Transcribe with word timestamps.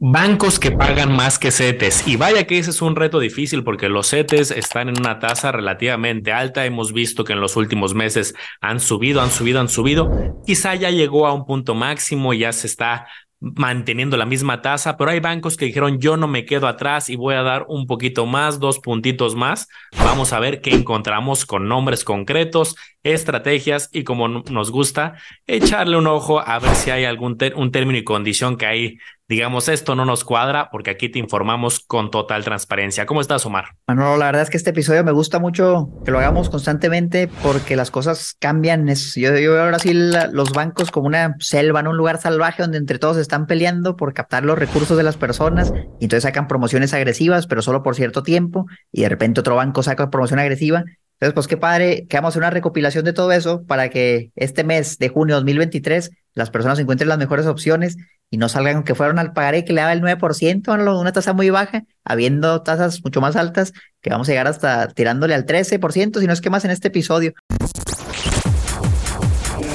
Bancos 0.00 0.60
que 0.60 0.70
pagan 0.70 1.12
más 1.16 1.40
que 1.40 1.50
CETES. 1.50 2.06
Y 2.06 2.14
vaya 2.14 2.46
que 2.46 2.56
ese 2.56 2.70
es 2.70 2.82
un 2.82 2.94
reto 2.94 3.18
difícil 3.18 3.64
porque 3.64 3.88
los 3.88 4.10
CETES 4.10 4.52
están 4.52 4.88
en 4.88 5.00
una 5.00 5.18
tasa 5.18 5.50
relativamente 5.50 6.32
alta. 6.32 6.64
Hemos 6.64 6.92
visto 6.92 7.24
que 7.24 7.32
en 7.32 7.40
los 7.40 7.56
últimos 7.56 7.94
meses 7.94 8.36
han 8.60 8.78
subido, 8.78 9.20
han 9.20 9.32
subido, 9.32 9.58
han 9.58 9.68
subido. 9.68 10.08
Quizá 10.46 10.76
ya 10.76 10.90
llegó 10.90 11.26
a 11.26 11.34
un 11.34 11.44
punto 11.46 11.74
máximo 11.74 12.32
y 12.32 12.38
ya 12.38 12.52
se 12.52 12.68
está 12.68 13.08
manteniendo 13.40 14.16
la 14.16 14.26
misma 14.26 14.62
tasa, 14.62 14.96
pero 14.96 15.12
hay 15.12 15.20
bancos 15.20 15.56
que 15.56 15.66
dijeron 15.66 16.00
yo 16.00 16.16
no 16.16 16.26
me 16.26 16.44
quedo 16.44 16.66
atrás 16.66 17.08
y 17.08 17.14
voy 17.14 17.36
a 17.36 17.42
dar 17.42 17.66
un 17.68 17.86
poquito 17.86 18.26
más, 18.26 18.58
dos 18.58 18.80
puntitos 18.80 19.36
más. 19.36 19.68
Vamos 19.96 20.32
a 20.32 20.40
ver 20.40 20.60
qué 20.60 20.70
encontramos 20.70 21.46
con 21.46 21.68
nombres 21.68 22.02
concretos, 22.02 22.74
estrategias 23.04 23.90
y 23.92 24.02
como 24.02 24.28
nos 24.28 24.70
gusta, 24.72 25.14
echarle 25.46 25.96
un 25.96 26.08
ojo 26.08 26.40
a 26.40 26.58
ver 26.58 26.74
si 26.74 26.90
hay 26.90 27.04
algún 27.04 27.36
un 27.54 27.70
término 27.70 27.98
y 27.98 28.04
condición 28.04 28.56
que 28.56 28.66
hay 28.66 28.98
digamos, 29.28 29.68
esto 29.68 29.94
no 29.94 30.06
nos 30.06 30.24
cuadra 30.24 30.70
porque 30.70 30.90
aquí 30.90 31.10
te 31.10 31.18
informamos 31.18 31.80
con 31.80 32.10
total 32.10 32.44
transparencia. 32.44 33.04
¿Cómo 33.04 33.20
estás, 33.20 33.44
Omar? 33.44 33.76
Bueno, 33.86 34.16
la 34.16 34.26
verdad 34.26 34.42
es 34.42 34.50
que 34.50 34.56
este 34.56 34.70
episodio 34.70 35.04
me 35.04 35.12
gusta 35.12 35.38
mucho 35.38 35.90
que 36.04 36.10
lo 36.10 36.18
hagamos 36.18 36.48
constantemente 36.48 37.28
porque 37.42 37.76
las 37.76 37.90
cosas 37.90 38.34
cambian. 38.38 38.88
Yo, 39.16 39.32
veo 39.32 39.62
ahora 39.62 39.78
sí 39.78 39.92
los 39.92 40.52
bancos 40.52 40.90
como 40.90 41.06
una 41.06 41.36
selva, 41.40 41.80
un 41.88 41.96
lugar 41.96 42.20
salvaje 42.20 42.62
donde 42.62 42.78
entre 42.78 42.98
todos 42.98 43.18
están 43.18 43.46
peleando 43.46 43.96
por 43.96 44.14
captar 44.14 44.44
los 44.44 44.58
recursos 44.58 44.96
de 44.96 45.02
las 45.02 45.16
personas 45.16 45.72
y 46.00 46.04
entonces 46.04 46.22
sacan 46.22 46.48
promociones 46.48 46.94
agresivas, 46.94 47.46
pero 47.46 47.60
solo 47.60 47.82
por 47.82 47.96
cierto 47.96 48.22
tiempo 48.22 48.66
y 48.92 49.02
de 49.02 49.10
repente 49.10 49.40
otro 49.40 49.56
banco 49.56 49.82
saca 49.82 50.10
promoción 50.10 50.38
agresiva. 50.38 50.84
Entonces, 51.20 51.34
pues 51.34 51.48
qué 51.48 51.56
padre 51.56 52.06
que 52.08 52.16
vamos 52.16 52.28
a 52.28 52.30
hacer 52.30 52.42
una 52.42 52.50
recopilación 52.50 53.04
de 53.04 53.12
todo 53.12 53.32
eso 53.32 53.64
para 53.66 53.90
que 53.90 54.30
este 54.36 54.62
mes 54.62 54.98
de 54.98 55.08
junio 55.08 55.34
de 55.34 55.40
2023 55.40 56.12
las 56.38 56.50
personas 56.50 56.78
encuentren 56.78 57.08
las 57.08 57.18
mejores 57.18 57.46
opciones 57.46 57.96
y 58.30 58.38
no 58.38 58.48
salgan 58.48 58.84
que 58.84 58.94
fueron 58.94 59.18
al 59.18 59.32
pagaré 59.32 59.64
que 59.64 59.72
le 59.72 59.80
daba 59.80 59.92
el 59.92 60.00
9%, 60.00 61.00
una 61.00 61.12
tasa 61.12 61.32
muy 61.32 61.50
baja, 61.50 61.82
habiendo 62.04 62.62
tasas 62.62 63.02
mucho 63.02 63.20
más 63.20 63.34
altas, 63.34 63.72
que 64.00 64.10
vamos 64.10 64.28
a 64.28 64.32
llegar 64.32 64.46
hasta 64.46 64.86
tirándole 64.88 65.34
al 65.34 65.46
13%, 65.46 66.20
si 66.20 66.26
no 66.26 66.32
es 66.32 66.40
que 66.40 66.48
más 66.48 66.64
en 66.64 66.70
este 66.70 66.88
episodio. 66.88 67.34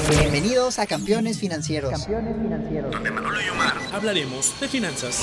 Bienvenidos 0.08 0.78
a 0.78 0.86
Campeones 0.86 1.38
Financieros. 1.38 1.90
Campeones 1.90 2.36
Financieros. 2.42 2.90
Donde 2.90 3.10
Manolo 3.10 3.42
y 3.42 3.48
Omar 3.50 3.74
hablaremos 3.92 4.58
de 4.58 4.68
finanzas. 4.68 5.22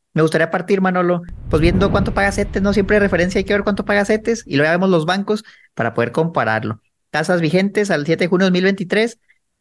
me 0.13 0.21
gustaría 0.21 0.51
partir, 0.51 0.81
Manolo, 0.81 1.21
pues 1.49 1.61
viendo 1.61 1.89
cuánto 1.91 2.13
paga 2.13 2.31
CETES, 2.31 2.61
no 2.61 2.73
siempre 2.73 2.97
hay 2.97 3.01
referencia, 3.01 3.39
hay 3.39 3.45
que 3.45 3.53
ver 3.53 3.63
cuánto 3.63 3.85
paga 3.85 4.05
CETES 4.05 4.43
y 4.45 4.57
luego 4.57 4.71
vemos 4.71 4.89
los 4.89 5.05
bancos 5.05 5.43
para 5.73 5.93
poder 5.93 6.11
compararlo. 6.11 6.81
Tasas 7.11 7.41
vigentes 7.41 7.91
al 7.91 8.05
7 8.05 8.25
de 8.25 8.27
junio 8.27 8.45
de 8.45 8.51
2023 8.51 9.19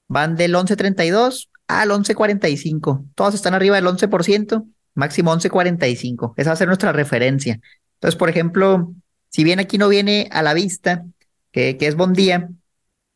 van 0.08 0.36
del 0.36 0.54
11.32 0.54 1.48
al 1.68 1.90
11.45. 1.90 3.06
Todas 3.14 3.34
están 3.34 3.54
arriba 3.54 3.76
del 3.76 3.86
11%, 3.86 4.66
máximo 4.94 5.32
11.45. 5.32 6.34
Esa 6.36 6.50
va 6.50 6.54
a 6.54 6.56
ser 6.56 6.66
nuestra 6.66 6.92
referencia. 6.92 7.60
Entonces, 7.94 8.16
por 8.16 8.28
ejemplo, 8.28 8.92
si 9.28 9.44
bien 9.44 9.60
aquí 9.60 9.78
no 9.78 9.88
viene 9.88 10.28
a 10.32 10.42
la 10.42 10.54
vista, 10.54 11.04
que, 11.52 11.76
que 11.76 11.86
es 11.86 11.94
Bon 11.94 12.12
Día, 12.12 12.48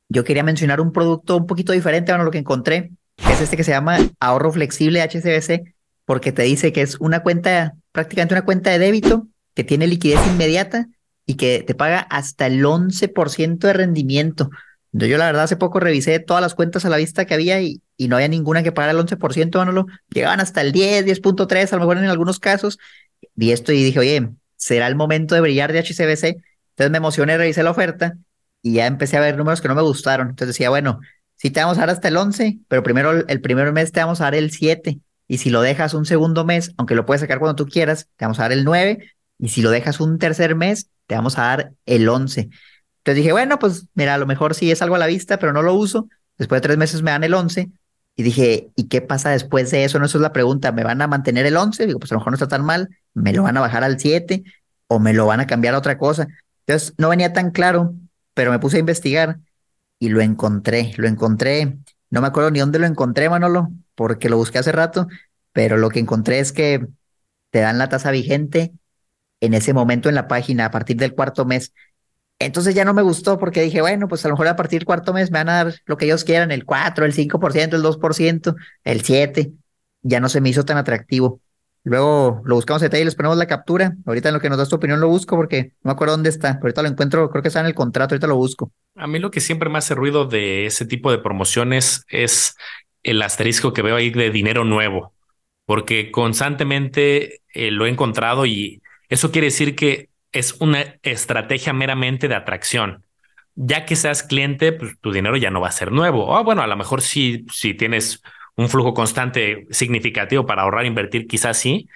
yo 0.09 0.23
quería 0.23 0.45
mencionar 0.45 0.81
un 0.81 0.93
producto 0.93 1.37
un 1.37 1.47
poquito 1.47 1.73
diferente 1.73 2.13
a 2.13 2.19
lo 2.19 2.31
que 2.31 2.39
encontré, 2.39 2.93
que 3.17 3.33
es 3.33 3.41
este 3.41 3.57
que 3.57 3.65
se 3.65 3.73
llama 3.73 3.99
ahorro 4.21 4.53
flexible 4.53 5.03
HCBC 5.03 5.75
porque 6.05 6.33
te 6.33 6.43
dice 6.43 6.73
que 6.73 6.83
es 6.83 6.97
una 7.01 7.23
cuenta, 7.23 7.75
prácticamente 7.93 8.35
una 8.35 8.45
cuenta 8.45 8.71
de 8.71 8.79
débito 8.79 9.29
que 9.55 9.65
tiene 9.65 9.87
liquidez 9.87 10.21
inmediata 10.27 10.89
y 11.27 11.35
que 11.35 11.63
te 11.67 11.75
paga 11.75 12.01
hasta 12.01 12.47
el 12.47 12.65
11% 12.65 13.59
de 13.59 13.73
rendimiento. 13.73 14.51
Yo 14.93 15.19
la 15.19 15.27
verdad 15.27 15.45
hace 15.45 15.57
poco 15.57 15.81
revisé 15.81 16.21
todas 16.21 16.43
las 16.43 16.55
cuentas 16.55 16.85
a 16.85 16.89
la 16.89 16.99
vista 16.99 17.25
que 17.25 17.35
había 17.35 17.61
y, 17.61 17.83
y 17.97 18.09
no 18.09 18.17
había 18.17 18.29
ninguna 18.29 18.63
que 18.63 18.73
pagara 18.73 18.93
el 18.93 18.99
11%, 18.99 19.59
Manolo. 19.59 19.87
Llegaban 20.11 20.41
hasta 20.41 20.61
el 20.61 20.73
10, 20.73 21.07
10.3, 21.07 21.73
a 21.73 21.77
lo 21.77 21.81
mejor 21.81 21.99
en 21.99 22.05
algunos 22.05 22.39
casos. 22.39 22.79
Vi 23.35 23.51
esto 23.51 23.73
y 23.73 23.83
dije, 23.83 23.99
oye, 23.99 24.29
será 24.57 24.87
el 24.87 24.95
momento 24.95 25.35
de 25.35 25.41
brillar 25.41 25.73
de 25.73 25.81
HCBC. 25.81 26.37
Entonces 26.71 26.91
me 26.91 26.99
emocioné, 26.99 27.37
revisé 27.39 27.63
la 27.63 27.71
oferta 27.71 28.17
y 28.63 28.75
ya 28.75 28.87
empecé 28.87 29.17
a 29.17 29.21
ver 29.21 29.37
números 29.37 29.61
que 29.61 29.69
no 29.69 29.75
me 29.75 29.83
gustaron. 29.83 30.29
Entonces 30.29 30.55
decía, 30.55 30.71
bueno, 30.71 31.01
si 31.37 31.51
te 31.51 31.61
vamos 31.61 31.79
a 31.79 31.81
dar 31.81 31.91
hasta 31.91 32.09
el 32.09 32.17
11, 32.17 32.59
pero 32.69 32.83
primero 32.83 33.27
el 33.27 33.41
primer 33.41 33.73
mes 33.73 33.91
te 33.91 34.01
vamos 34.01 34.21
a 34.21 34.25
dar 34.25 34.35
el 34.37 34.53
7 34.53 35.01
y 35.27 35.39
si 35.39 35.51
lo 35.51 35.63
dejas 35.63 35.95
un 35.95 36.05
segundo 36.05 36.45
mes, 36.45 36.73
aunque 36.77 36.95
lo 36.95 37.07
puedes 37.07 37.21
sacar 37.21 37.39
cuando 37.39 37.57
tú 37.57 37.71
quieras, 37.71 38.09
te 38.17 38.25
vamos 38.25 38.39
a 38.39 38.43
dar 38.43 38.53
el 38.53 38.65
9. 38.65 39.11
Y 39.39 39.49
si 39.49 39.63
lo 39.63 39.71
dejas 39.71 40.01
un 40.01 40.19
tercer 40.19 40.55
mes, 40.55 40.91
te 41.07 41.15
vamos 41.15 41.39
a 41.39 41.43
dar 41.43 41.73
el 41.87 42.09
11. 42.09 42.41
Entonces 42.41 43.17
dije, 43.17 43.33
bueno, 43.33 43.59
pues 43.59 43.87
mira, 43.95 44.15
a 44.15 44.19
lo 44.19 44.27
mejor 44.27 44.55
sí 44.55 44.71
es 44.71 44.83
algo 44.83 44.95
a 44.97 44.99
la 44.99 45.07
vista, 45.07 45.39
pero 45.39 45.53
no 45.53 45.63
lo 45.63 45.75
uso. 45.75 46.09
Después 46.39 46.61
de 46.61 46.69
tres 46.69 46.79
meses 46.79 47.03
me 47.03 47.11
dan 47.11 47.25
el 47.25 47.35
11. 47.35 47.71
Y 48.17 48.23
dije, 48.23 48.71
¿y 48.77 48.85
qué 48.89 49.01
pasa 49.01 49.31
después 49.31 49.71
de 49.71 49.85
eso? 49.85 49.99
No, 49.99 50.07
eso 50.07 50.19
es 50.19 50.23
la 50.23 50.33
pregunta. 50.33 50.73
¿Me 50.73 50.85
van 50.85 51.03
a 51.03 51.07
mantener 51.07 51.47
el 51.47 51.57
11? 51.57 51.87
Digo, 51.87 51.99
pues 51.99 52.13
a 52.13 52.15
lo 52.15 52.21
mejor 52.21 52.33
no 52.33 52.37
está 52.37 52.49
tan 52.49 52.65
mal. 52.65 52.89
¿Me 53.13 53.33
lo 53.33 53.43
van 53.43 53.57
a 53.57 53.61
bajar 53.61 53.83
al 53.83 53.99
7? 53.99 54.45
¿O 54.87 55.01
me 55.01 55.13
lo 55.13 55.27
van 55.27 55.41
a 55.41 55.47
cambiar 55.47 55.75
a 55.75 55.79
otra 55.79 55.99
cosa? 55.99 56.29
Entonces 56.67 56.95
no 56.97 57.09
venía 57.09 57.33
tan 57.33 57.51
claro, 57.51 57.95
pero 58.35 58.51
me 58.51 58.59
puse 58.59 58.77
a 58.77 58.81
investigar 58.81 59.39
y 59.99 60.09
lo 60.11 60.21
encontré. 60.21 60.93
Lo 60.97 61.09
encontré. 61.09 61.77
No 62.11 62.21
me 62.21 62.29
acuerdo 62.29 62.51
ni 62.51 62.61
dónde 62.61 62.79
lo 62.79 62.87
encontré, 62.87 63.29
Manolo, 63.29 63.69
porque 63.95 64.29
lo 64.29 64.37
busqué 64.37 64.59
hace 64.59 64.73
rato, 64.73 65.07
pero 65.53 65.77
lo 65.77 65.91
que 65.91 66.01
encontré 66.01 66.39
es 66.39 66.53
que 66.53 66.87
te 67.51 67.61
dan 67.61 67.79
la 67.79 67.89
tasa 67.89 68.11
vigente 68.11 68.73
en 69.41 69.55
ese 69.55 69.73
momento 69.73 70.09
en 70.09 70.15
la 70.15 70.29
página 70.29 70.67
a 70.67 70.71
partir 70.71 70.97
del 70.97 71.15
cuarto 71.15 71.45
mes. 71.45 71.73
Entonces 72.39 72.75
ya 72.75 72.85
no 72.85 72.95
me 72.95 73.03
gustó 73.03 73.39
porque 73.39 73.63
dije, 73.63 73.81
bueno, 73.81 74.09
pues 74.09 74.25
a 74.25 74.29
lo 74.29 74.35
mejor 74.35 74.49
a 74.49 74.57
partir 74.57 74.81
del 74.81 74.87
cuarto 74.87 75.13
mes 75.13 75.31
me 75.31 75.39
van 75.39 75.49
a 75.49 75.65
dar 75.65 75.75
lo 75.87 75.97
que 75.97 76.07
ellos 76.07 76.25
quieran, 76.25 76.51
el 76.51 76.65
4, 76.65 77.05
el 77.05 77.13
5%, 77.13 77.77
el 77.77 77.83
2%, 77.83 78.57
el 78.85 79.03
7%. 79.03 79.59
Ya 80.03 80.21
no 80.21 80.29
se 80.29 80.41
me 80.41 80.51
hizo 80.51 80.65
tan 80.65 80.77
atractivo. 80.77 81.41
Luego 81.85 82.41
lo 82.47 82.55
buscamos 82.55 82.83
en 82.83 82.87
detalle 82.87 83.03
y 83.03 83.05
les 83.05 83.15
ponemos 83.15 83.37
la 83.37 83.47
captura. 83.47 83.95
Ahorita 84.07 84.31
en 84.31 84.35
lo 84.35 84.41
que 84.41 84.49
nos 84.49 84.57
das 84.57 84.71
tu 84.71 84.77
opinión 84.77 85.01
lo 85.01 85.09
busco 85.09 85.37
porque 85.37 85.73
no 85.83 85.91
me 85.91 85.93
acuerdo 85.93 86.15
dónde 86.15 86.31
está. 86.31 86.59
Ahorita 86.61 86.83
lo 86.83 86.89
encuentro, 86.89 87.31
creo 87.31 87.43
que 87.43 87.49
está 87.49 87.61
en 87.61 87.67
el 87.67 87.75
contrato, 87.75 88.15
ahorita 88.15 88.27
lo 88.27 88.37
busco. 88.37 88.73
A 88.97 89.07
mí 89.07 89.19
lo 89.19 89.31
que 89.31 89.41
siempre 89.41 89.69
me 89.69 89.79
hace 89.79 89.95
ruido 89.95 90.25
de 90.25 90.65
ese 90.65 90.87
tipo 90.87 91.11
de 91.11 91.19
promociones 91.19 92.05
es 92.09 92.57
el 93.03 93.21
asterisco 93.21 93.75
que 93.75 93.83
veo 93.83 93.97
ahí 93.97 94.09
de 94.09 94.31
dinero 94.31 94.65
nuevo, 94.65 95.13
porque 95.67 96.11
constantemente 96.11 97.43
eh, 97.53 97.71
lo 97.71 97.85
he 97.85 97.91
encontrado 97.91 98.47
y 98.47 98.81
eso 99.11 99.31
quiere 99.31 99.49
decir 99.49 99.77
que 99.77 100.09
es 100.33 100.57
una 100.61 100.97
estrategia 101.03 101.75
meramente 101.75 102.29
de 102.29 102.35
atracción. 102.35 103.05
Ya 103.57 103.85
que 103.85 103.95
seas 103.95 104.23
cliente, 104.23 104.73
pues 104.73 104.99
tu 105.01 105.13
dinero 105.13 105.37
ya 105.37 105.51
no 105.51 105.61
va 105.61 105.69
a 105.69 105.73
ser 105.73 105.93
nuevo. 105.93 106.27
O 106.27 106.43
bueno, 106.43 106.63
a 106.63 106.67
lo 106.67 106.77
mejor 106.77 107.03
si, 107.03 107.45
si 107.53 107.75
tienes 107.75 108.23
un 108.57 108.69
flujo 108.69 108.95
constante 108.95 109.67
significativo 109.71 110.47
para 110.47 110.63
ahorrar, 110.63 110.87
invertir, 110.87 111.27
quizás 111.27 111.59
sí, 111.59 111.89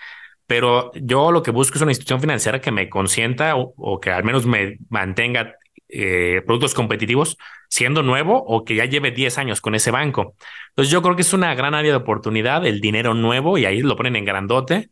pero 0.47 0.93
yo 0.95 1.31
lo 1.33 1.43
que 1.43 1.51
busco 1.51 1.77
es 1.77 1.83
una 1.83 1.93
institución 1.93 2.21
financiera 2.21 2.61
que 2.61 2.73
me 2.73 2.89
consienta 2.89 3.55
o 3.57 4.01
que 4.01 4.11
al 4.11 4.25
menos 4.25 4.47
me 4.47 4.79
mantenga 4.89 5.55
eh, 5.91 6.43
productos 6.45 6.75
competitivos 6.75 7.39
siendo 7.71 8.03
nuevo 8.03 8.45
o 8.47 8.65
que 8.65 8.75
ya 8.75 8.85
lleve 8.85 9.11
10 9.11 9.39
años 9.39 9.61
con 9.63 9.75
ese 9.75 9.91
banco. 9.91 10.35
Entonces 10.71 10.93
yo 10.93 11.01
creo 11.03 11.17
que 11.17 11.23
es 11.23 11.33
una 11.33 11.55
gran 11.55 11.75
área 11.75 11.93
de 11.93 11.97
oportunidad 11.97 12.67
el 12.67 12.81
dinero 12.83 13.15
nuevo 13.15 13.57
y 13.57 13.65
ahí 13.65 13.81
lo 13.81 13.97
ponen 13.97 14.17
en 14.17 14.27
grandote. 14.27 14.91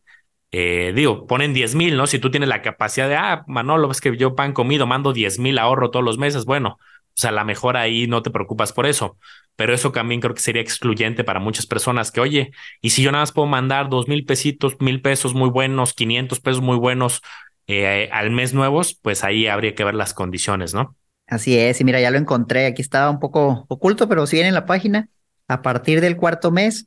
Eh, 0.53 0.93
digo, 0.95 1.27
ponen 1.27 1.53
10 1.53 1.75
mil, 1.75 1.97
¿no? 1.99 2.07
Si 2.07 2.19
tú 2.19 2.31
tienes 2.31 2.49
la 2.49 2.63
capacidad 2.63 3.09
de, 3.09 3.17
ah, 3.17 3.45
Manolo, 3.47 3.91
es 3.91 4.01
que 4.01 4.17
yo 4.17 4.35
pan 4.35 4.53
comido, 4.55 4.87
mando 4.87 5.13
10 5.13 5.39
mil 5.39 5.59
ahorro 5.59 5.91
todos 5.91 6.05
los 6.05 6.19
meses, 6.19 6.47
bueno, 6.47 6.79
o 7.17 7.21
sea, 7.21 7.31
a 7.31 7.33
lo 7.33 7.45
mejor 7.45 7.77
ahí 7.79 8.07
no 8.07 8.23
te 8.23 8.31
preocupas 8.31 8.73
por 8.73 8.87
eso, 8.87 9.19
pero 9.57 9.73
eso 9.73 9.91
también 9.91 10.21
creo 10.21 10.35
que 10.35 10.43
sería 10.43 10.61
excluyente 10.61 11.25
para 11.25 11.41
muchas 11.41 11.67
personas 11.67 12.11
que, 12.13 12.21
oye, 12.21 12.51
y 12.83 12.91
si 12.91 13.03
yo 13.03 13.11
nada 13.11 13.23
más 13.23 13.33
puedo 13.33 13.47
mandar 13.49 13.89
dos 13.89 14.07
mil 14.07 14.25
pesitos, 14.27 14.77
mil 14.81 15.01
pesos 15.01 15.35
muy 15.35 15.49
buenos, 15.49 15.95
500 15.95 16.41
pesos 16.41 16.61
muy 16.61 16.77
buenos, 16.77 17.23
eh, 17.67 18.11
al 18.13 18.31
mes 18.31 18.53
nuevos, 18.53 18.99
pues 19.01 19.25
ahí 19.25 19.47
habría 19.47 19.75
que 19.75 19.85
ver 19.85 19.95
las 19.95 20.13
condiciones, 20.13 20.75
¿no? 20.75 20.95
Así 21.27 21.59
es, 21.59 21.81
y 21.81 21.85
mira, 21.85 22.01
ya 22.01 22.11
lo 22.11 22.19
encontré, 22.19 22.67
aquí 22.67 22.83
estaba 22.83 23.11
un 23.11 23.19
poco 23.19 23.65
oculto, 23.69 24.09
pero 24.09 24.27
si 24.27 24.37
viene 24.37 24.49
en 24.49 24.55
la 24.55 24.67
página, 24.67 25.09
a 25.49 25.63
partir 25.63 26.01
del 26.01 26.17
cuarto 26.17 26.51
mes, 26.51 26.87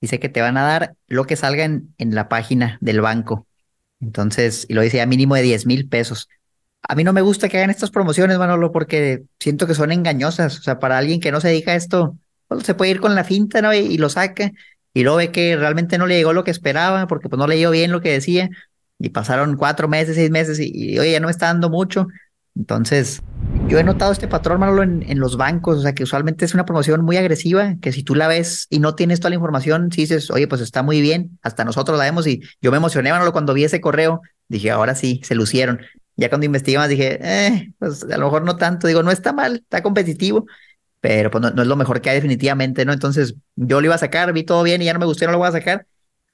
dice 0.00 0.20
que 0.20 0.28
te 0.28 0.40
van 0.40 0.56
a 0.56 0.64
dar 0.64 0.96
lo 1.06 1.24
que 1.24 1.36
salga 1.36 1.64
en, 1.64 1.94
en 1.98 2.14
la 2.14 2.28
página 2.28 2.78
del 2.80 3.00
banco. 3.00 3.46
Entonces, 4.00 4.66
y 4.68 4.74
lo 4.74 4.82
dice 4.82 5.00
a 5.00 5.06
mínimo 5.06 5.34
de 5.34 5.42
10 5.42 5.66
mil 5.66 5.88
pesos. 5.88 6.28
A 6.82 6.94
mí 6.94 7.04
no 7.04 7.12
me 7.12 7.20
gusta 7.20 7.48
que 7.48 7.58
hagan 7.58 7.70
estas 7.70 7.90
promociones, 7.90 8.38
Manolo, 8.38 8.72
porque 8.72 9.24
siento 9.40 9.66
que 9.66 9.74
son 9.74 9.92
engañosas. 9.92 10.58
O 10.58 10.62
sea, 10.62 10.78
para 10.78 10.98
alguien 10.98 11.20
que 11.20 11.32
no 11.32 11.40
se 11.40 11.48
dedica 11.48 11.72
a 11.72 11.76
esto, 11.76 12.16
pues, 12.46 12.64
se 12.64 12.74
puede 12.74 12.92
ir 12.92 13.00
con 13.00 13.14
la 13.14 13.24
finta, 13.24 13.60
¿no? 13.62 13.74
Y, 13.74 13.98
lo 13.98 14.08
saca 14.08 14.52
y 14.94 15.02
luego 15.02 15.18
ve 15.18 15.30
que 15.32 15.56
realmente 15.56 15.98
no 15.98 16.06
le 16.06 16.16
llegó 16.16 16.32
lo 16.32 16.44
que 16.44 16.50
esperaba, 16.50 17.06
porque 17.06 17.28
pues 17.28 17.38
no 17.38 17.46
leyó 17.46 17.70
bien 17.70 17.92
lo 17.92 18.00
que 18.00 18.12
decía 18.12 18.48
y 18.98 19.10
pasaron 19.10 19.56
cuatro 19.56 19.86
meses, 19.88 20.16
seis 20.16 20.30
meses 20.30 20.58
y, 20.58 20.70
y 20.74 20.98
oye, 20.98 21.12
ya 21.12 21.20
no 21.20 21.26
me 21.26 21.30
está 21.30 21.46
dando 21.46 21.70
mucho. 21.70 22.08
Entonces, 22.56 23.22
yo 23.68 23.78
he 23.78 23.84
notado 23.84 24.10
este 24.10 24.26
patrón, 24.26 24.58
Manolo, 24.58 24.82
en, 24.82 25.04
en, 25.08 25.20
los 25.20 25.36
bancos, 25.36 25.78
o 25.78 25.82
sea, 25.82 25.94
que 25.94 26.02
usualmente 26.02 26.44
es 26.44 26.54
una 26.54 26.64
promoción 26.64 27.04
muy 27.04 27.16
agresiva, 27.16 27.76
que 27.80 27.92
si 27.92 28.02
tú 28.02 28.16
la 28.16 28.26
ves 28.26 28.66
y 28.68 28.80
no 28.80 28.96
tienes 28.96 29.20
toda 29.20 29.30
la 29.30 29.36
información, 29.36 29.92
si 29.92 30.00
dices, 30.02 30.30
oye, 30.32 30.48
pues 30.48 30.60
está 30.60 30.82
muy 30.82 31.00
bien, 31.00 31.38
hasta 31.42 31.64
nosotros 31.64 31.96
la 31.96 32.04
vemos 32.04 32.26
y 32.26 32.42
yo 32.60 32.72
me 32.72 32.78
emocioné, 32.78 33.12
Manolo, 33.12 33.32
cuando 33.32 33.54
vi 33.54 33.62
ese 33.62 33.80
correo, 33.80 34.22
dije, 34.48 34.72
ahora 34.72 34.96
sí, 34.96 35.20
se 35.22 35.36
lucieron. 35.36 35.80
Ya 36.18 36.28
cuando 36.28 36.46
investigué 36.46 36.78
más 36.78 36.88
dije, 36.88 37.20
eh, 37.22 37.72
pues 37.78 38.02
a 38.02 38.18
lo 38.18 38.24
mejor 38.24 38.42
no 38.42 38.56
tanto, 38.56 38.88
digo, 38.88 39.04
no 39.04 39.12
está 39.12 39.32
mal, 39.32 39.60
está 39.62 39.84
competitivo, 39.84 40.46
pero 41.00 41.30
pues 41.30 41.40
no, 41.40 41.50
no 41.52 41.62
es 41.62 41.68
lo 41.68 41.76
mejor 41.76 42.00
que 42.00 42.10
hay 42.10 42.16
definitivamente, 42.16 42.84
¿no? 42.84 42.92
Entonces, 42.92 43.36
yo 43.54 43.80
lo 43.80 43.86
iba 43.86 43.94
a 43.94 43.98
sacar, 43.98 44.32
vi 44.32 44.42
todo 44.42 44.64
bien 44.64 44.82
y 44.82 44.86
ya 44.86 44.92
no 44.92 44.98
me 44.98 45.06
gustó, 45.06 45.26
no 45.26 45.32
lo 45.32 45.38
voy 45.38 45.46
a 45.46 45.52
sacar, 45.52 45.86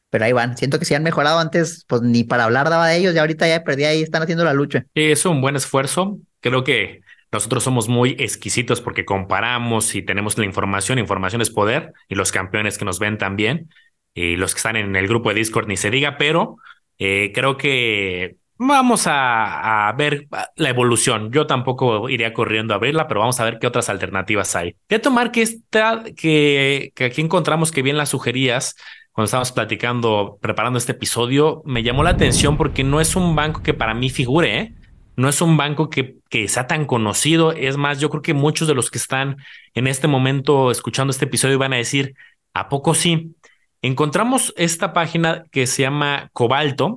pero 0.09 0.25
ahí 0.25 0.33
van. 0.33 0.57
Siento 0.57 0.79
que 0.79 0.87
si 0.87 0.95
han 0.95 1.03
mejorado 1.03 1.39
antes, 1.39 1.85
pues 1.87 2.01
ni 2.01 2.25
para 2.25 2.45
hablar 2.45 2.71
daba 2.71 2.89
de 2.89 2.97
ellos, 2.97 3.15
y 3.15 3.19
ahorita 3.19 3.47
ya 3.47 3.63
perdí 3.63 3.85
ahí, 3.85 4.03
están 4.03 4.23
haciendo 4.23 4.43
la 4.43 4.55
lucha. 4.55 4.87
Es 4.95 5.27
un 5.27 5.43
buen 5.43 5.55
esfuerzo. 5.55 6.19
Creo 6.41 6.65
que 6.65 7.03
nosotros 7.31 7.63
somos 7.63 7.87
muy 7.87 8.17
exquisitos 8.19 8.81
porque 8.81 9.05
comparamos 9.05 9.95
y 9.95 10.01
tenemos 10.01 10.39
la 10.39 10.47
información, 10.47 10.99
información 10.99 11.43
es 11.43 11.51
poder, 11.51 11.93
y 12.09 12.15
los 12.15 12.33
campeones 12.33 12.79
que 12.79 12.87
nos 12.87 12.99
ven 12.99 13.19
también, 13.19 13.69
y 14.15 14.37
los 14.37 14.55
que 14.55 14.59
están 14.61 14.77
en 14.77 14.97
el 14.97 15.09
grupo 15.09 15.29
de 15.29 15.35
Discord 15.35 15.69
ni 15.69 15.77
se 15.77 15.91
diga, 15.91 16.17
pero 16.17 16.57
eh, 16.99 17.33
creo 17.35 17.59
que 17.59 18.37
vamos 18.69 19.05
a, 19.06 19.93
ver 19.96 20.26
la 20.56 20.69
evolución. 20.69 21.31
Yo 21.32 21.46
tampoco 21.46 22.08
iría 22.08 22.32
corriendo 22.32 22.75
a 22.75 22.76
abrirla, 22.76 23.06
pero 23.08 23.20
vamos 23.20 23.38
a 23.40 23.44
ver 23.44 23.58
qué 23.58 23.66
otras 23.66 23.88
alternativas 23.88 24.55
hay. 24.56 24.76
Voy 24.88 24.96
a 24.96 25.02
tomar 25.02 25.31
que 25.31 25.43
esta, 25.43 26.02
que, 26.16 26.93
que 26.94 27.05
aquí 27.05 27.20
encontramos 27.20 27.70
que 27.70 27.82
bien 27.82 27.96
las 27.96 28.11
sugerías 28.11 28.76
cuando 29.12 29.26
estábamos 29.26 29.52
platicando, 29.52 30.38
preparando 30.40 30.76
este 30.76 30.90
episodio, 30.90 31.62
me 31.64 31.84
llamó 31.84 32.02
la 32.02 32.11
atención 32.11 32.56
porque 32.56 32.82
no 32.82 33.00
es 33.00 33.14
un 33.14 33.37
banco 33.37 33.62
que 33.62 33.72
para 33.72 33.94
mí 33.94 34.11
figure, 34.11 34.58
¿eh? 34.58 34.75
no 35.16 35.28
es 35.28 35.40
un 35.40 35.56
banco 35.56 35.90
que, 35.90 36.16
que 36.28 36.49
sea 36.49 36.66
tan 36.66 36.87
conocido. 36.87 37.52
Es 37.52 37.76
más, 37.76 38.00
yo 38.00 38.11
creo 38.11 38.22
que 38.22 38.34
muchos 38.34 38.69
de 38.69 38.75
los 38.75 38.90
que 38.90 38.99
están 38.99 39.37
en 39.75 39.87
este 39.87 40.08
momento 40.08 40.70
escuchando 40.70 41.11
este 41.11 41.26
episodio 41.26 41.58
van 41.58 41.72
a 41.72 41.76
decir, 41.76 42.14
¿a 42.52 42.69
poco 42.69 42.94
sí? 42.94 43.34
Encontramos 43.82 44.52
esta 44.56 44.93
página 44.93 45.44
que 45.50 45.66
se 45.66 45.82
llama 45.82 46.31
Cobalto, 46.32 46.96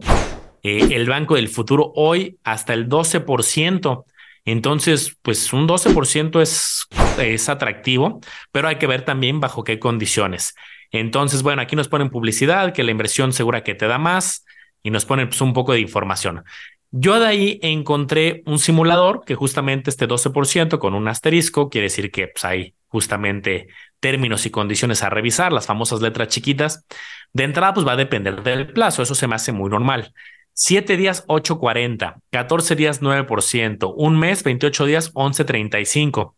eh, 0.63 0.89
el 0.91 1.07
Banco 1.07 1.35
del 1.35 1.49
Futuro, 1.49 1.91
hoy 1.95 2.37
hasta 2.43 2.73
el 2.73 2.87
12%. 2.89 4.05
Entonces, 4.45 5.17
pues 5.21 5.51
un 5.51 5.67
12% 5.67 6.41
es, 6.41 6.87
es 7.19 7.49
atractivo, 7.49 8.21
pero 8.51 8.69
hay 8.69 8.77
que 8.77 8.87
ver 8.87 9.03
también 9.03 9.39
bajo 9.39 9.63
qué 9.63 9.77
condiciones. 9.79 10.55
Entonces, 10.91 11.43
bueno, 11.43 11.61
aquí 11.61 11.75
nos 11.75 11.89
ponen 11.89 12.09
publicidad, 12.09 12.73
que 12.73 12.83
la 12.83 12.91
inversión 12.91 13.33
segura 13.33 13.63
que 13.63 13.75
te 13.75 13.87
da 13.87 13.97
más 13.97 14.45
y 14.83 14.91
nos 14.91 15.05
ponen 15.05 15.27
pues, 15.27 15.41
un 15.41 15.53
poco 15.53 15.73
de 15.73 15.81
información. 15.81 16.43
Yo 16.91 17.19
de 17.19 17.27
ahí 17.27 17.59
encontré 17.61 18.43
un 18.45 18.59
simulador 18.59 19.23
que 19.25 19.35
justamente 19.35 19.89
este 19.89 20.07
12% 20.07 20.79
con 20.79 20.93
un 20.93 21.07
asterisco 21.09 21.69
quiere 21.69 21.85
decir 21.85 22.11
que 22.11 22.29
pues, 22.29 22.45
hay 22.45 22.73
justamente 22.87 23.67
términos 23.99 24.45
y 24.45 24.49
condiciones 24.49 25.03
a 25.03 25.09
revisar, 25.09 25.51
las 25.51 25.65
famosas 25.65 26.01
letras 26.01 26.29
chiquitas. 26.29 26.85
De 27.33 27.43
entrada, 27.43 27.73
pues 27.73 27.85
va 27.85 27.91
a 27.91 27.97
depender 27.97 28.41
del 28.43 28.71
plazo, 28.71 29.03
eso 29.03 29.15
se 29.15 29.27
me 29.27 29.35
hace 29.35 29.51
muy 29.51 29.69
normal. 29.69 30.13
7 30.59 30.97
días 30.97 31.23
8.40, 31.27 32.15
14 32.31 32.75
días 32.75 32.99
9%, 32.99 33.93
un 33.95 34.17
mes 34.17 34.43
28 34.43 34.85
días 34.85 35.13
11.35. 35.13 36.33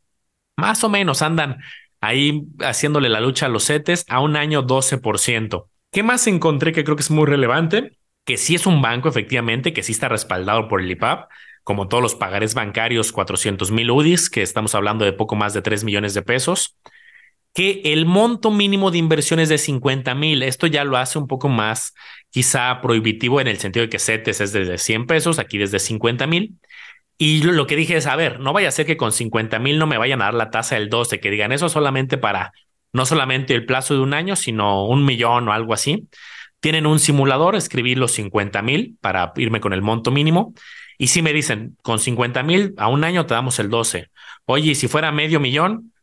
Más 0.57 0.83
o 0.83 0.89
menos 0.89 1.21
andan 1.21 1.59
ahí 2.01 2.43
haciéndole 2.59 3.07
la 3.07 3.21
lucha 3.21 3.45
a 3.45 3.49
los 3.49 3.65
CETES 3.67 4.03
a 4.09 4.19
un 4.19 4.35
año 4.35 4.67
12%. 4.67 5.67
¿Qué 5.89 6.03
más 6.03 6.27
encontré 6.27 6.73
que 6.73 6.83
creo 6.83 6.97
que 6.97 7.03
es 7.03 7.11
muy 7.11 7.27
relevante? 7.27 7.97
Que 8.25 8.35
sí 8.35 8.55
es 8.55 8.65
un 8.65 8.81
banco, 8.81 9.07
efectivamente, 9.07 9.71
que 9.71 9.83
sí 9.83 9.93
está 9.93 10.09
respaldado 10.09 10.67
por 10.67 10.81
el 10.81 10.91
IPAP, 10.91 11.29
como 11.63 11.87
todos 11.87 12.03
los 12.03 12.15
pagares 12.15 12.53
bancarios, 12.55 13.13
400 13.13 13.71
mil 13.71 13.89
UDIs, 13.89 14.29
que 14.29 14.41
estamos 14.41 14.75
hablando 14.75 15.05
de 15.05 15.13
poco 15.13 15.37
más 15.37 15.53
de 15.53 15.61
3 15.61 15.85
millones 15.85 16.13
de 16.13 16.23
pesos. 16.23 16.75
Que 17.53 17.81
el 17.85 18.05
monto 18.05 18.51
mínimo 18.51 18.91
de 18.91 18.99
inversión 18.99 19.39
es 19.39 19.49
de 19.49 19.57
50 19.57 20.13
mil. 20.15 20.43
Esto 20.43 20.67
ya 20.67 20.83
lo 20.83 20.97
hace 20.97 21.17
un 21.17 21.27
poco 21.27 21.49
más 21.49 21.93
quizá 22.29 22.79
prohibitivo 22.81 23.41
en 23.41 23.47
el 23.47 23.57
sentido 23.57 23.85
de 23.85 23.89
que 23.89 23.99
CETES 23.99 24.41
es 24.41 24.53
desde 24.53 24.77
100 24.77 25.07
pesos, 25.07 25.39
aquí 25.39 25.57
desde 25.57 25.79
50 25.79 26.27
mil. 26.27 26.59
Y 27.17 27.41
lo 27.43 27.67
que 27.67 27.75
dije 27.75 27.97
es, 27.97 28.07
a 28.07 28.15
ver, 28.15 28.39
no 28.39 28.53
vaya 28.53 28.69
a 28.69 28.71
ser 28.71 28.85
que 28.85 28.95
con 28.97 29.11
50 29.11 29.59
mil 29.59 29.77
no 29.77 29.87
me 29.87 29.97
vayan 29.97 30.21
a 30.21 30.25
dar 30.25 30.33
la 30.35 30.51
tasa 30.51 30.75
del 30.75 30.89
12, 30.89 31.19
que 31.19 31.31
digan 31.31 31.51
eso 31.51 31.67
solamente 31.67 32.17
para 32.17 32.53
no 32.93 33.05
solamente 33.05 33.53
el 33.53 33.65
plazo 33.65 33.93
de 33.93 33.99
un 33.99 34.13
año, 34.13 34.35
sino 34.35 34.85
un 34.85 35.05
millón 35.05 35.47
o 35.47 35.51
algo 35.51 35.73
así. 35.73 36.07
Tienen 36.59 36.85
un 36.85 36.99
simulador, 36.99 37.55
escribir 37.55 37.97
los 37.97 38.11
50 38.13 38.61
mil 38.61 38.97
para 39.01 39.33
irme 39.35 39.59
con 39.59 39.73
el 39.73 39.81
monto 39.81 40.11
mínimo. 40.11 40.53
Y 40.97 41.07
si 41.07 41.21
me 41.21 41.33
dicen, 41.33 41.77
con 41.81 41.99
50 41.99 42.43
mil 42.43 42.73
a 42.77 42.87
un 42.87 43.03
año 43.03 43.25
te 43.25 43.33
damos 43.33 43.59
el 43.59 43.69
12. 43.69 44.09
Oye, 44.45 44.71
y 44.71 44.75
si 44.75 44.87
fuera 44.87 45.11
medio 45.11 45.39
millón, 45.39 45.93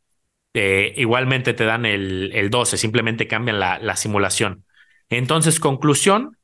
igualmente 0.96 1.54
te 1.54 1.64
dan 1.64 1.86
el, 1.86 2.30
el 2.34 2.50
12, 2.50 2.76
simplemente 2.76 3.26
cambian 3.26 3.60
la, 3.60 3.78
la 3.78 3.96
simulación. 3.96 4.64
Entonces, 5.08 5.60
conclusión, 5.60 6.36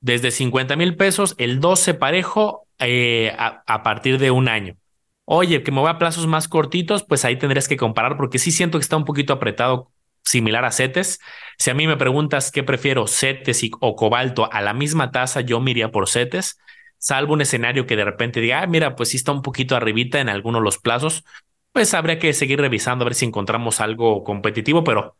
desde 0.00 0.30
50 0.30 0.76
mil 0.76 0.96
pesos, 0.96 1.34
el 1.38 1.60
12 1.60 1.94
parejo 1.94 2.66
eh, 2.78 3.34
a, 3.38 3.62
a, 3.66 3.82
partir 3.82 4.18
de 4.18 4.30
un 4.30 4.48
año. 4.48 4.76
Oye, 5.24 5.62
que 5.62 5.70
me 5.70 5.80
voy 5.80 5.90
a 5.90 5.98
plazos 5.98 6.26
más 6.26 6.48
cortitos, 6.48 7.04
pues 7.04 7.24
ahí 7.24 7.36
tendrías 7.36 7.68
que 7.68 7.76
comparar 7.76 8.16
porque 8.16 8.38
sí 8.38 8.50
siento 8.50 8.78
que 8.78 8.82
está 8.82 8.96
un 8.96 9.04
poquito 9.04 9.32
apretado 9.32 9.90
similar 10.24 10.64
a 10.64 10.72
CETES. 10.72 11.20
Si 11.58 11.70
a 11.70 11.74
mí 11.74 11.86
me 11.86 11.96
preguntas 11.96 12.50
qué 12.50 12.62
prefiero, 12.62 13.06
CETES 13.06 13.64
y, 13.64 13.70
o 13.80 13.96
cobalto 13.96 14.50
a 14.52 14.60
la 14.60 14.74
misma 14.74 15.10
tasa, 15.10 15.40
yo 15.40 15.60
me 15.60 15.70
iría 15.72 15.90
por 15.90 16.08
CETES, 16.08 16.58
salvo 16.98 17.34
un 17.34 17.42
escenario 17.42 17.86
que 17.86 17.96
de 17.96 18.04
repente 18.04 18.40
diga, 18.40 18.62
ah, 18.62 18.66
mira, 18.66 18.96
pues 18.96 19.10
sí 19.10 19.16
está 19.16 19.32
un 19.32 19.42
poquito 19.42 19.76
arribita 19.76 20.20
en 20.20 20.28
algunos 20.28 20.60
de 20.60 20.64
los 20.64 20.78
plazos, 20.78 21.24
pues 21.72 21.94
habría 21.94 22.18
que 22.18 22.32
seguir 22.32 22.60
revisando 22.60 23.04
a 23.04 23.06
ver 23.06 23.14
si 23.14 23.24
encontramos 23.24 23.80
algo 23.80 24.24
competitivo, 24.24 24.84
pero 24.84 25.16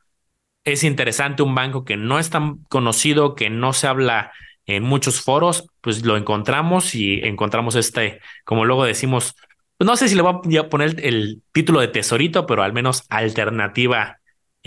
es 0.65 0.85
interesante 0.85 1.43
un 1.43 1.55
banco 1.55 1.85
que 1.85 1.97
no 1.97 2.19
es 2.19 2.31
tan 2.31 2.59
conocido, 2.65 3.35
que 3.35 3.51
no 3.51 3.73
se 3.73 3.87
habla 3.87 4.33
en 4.67 4.83
muchos 4.83 5.21
foros, 5.21 5.67
pues 5.81 6.05
lo 6.05 6.17
encontramos 6.17 6.95
y 6.95 7.21
encontramos 7.23 7.75
este, 7.77 8.21
como 8.45 8.65
luego 8.65 8.85
decimos, 8.85 9.35
pues 9.77 9.87
no 9.87 9.97
sé 9.97 10.09
si 10.09 10.15
le 10.15 10.23
voy 10.23 10.57
a 10.57 10.69
poner 10.69 11.05
el 11.05 11.43
título 11.53 11.81
de 11.81 11.89
tesorito, 11.89 12.47
pero 12.47 12.63
al 12.63 12.73
menos 12.73 13.05
alternativa, 13.09 14.21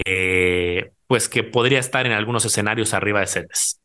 eh, 0.05 0.91
pues 1.07 1.29
que 1.29 1.43
podría 1.43 1.79
estar 1.79 2.05
en 2.05 2.13
algunos 2.13 2.45
escenarios 2.45 2.93
arriba 2.93 3.19
de 3.19 3.27
CETES. 3.27 3.79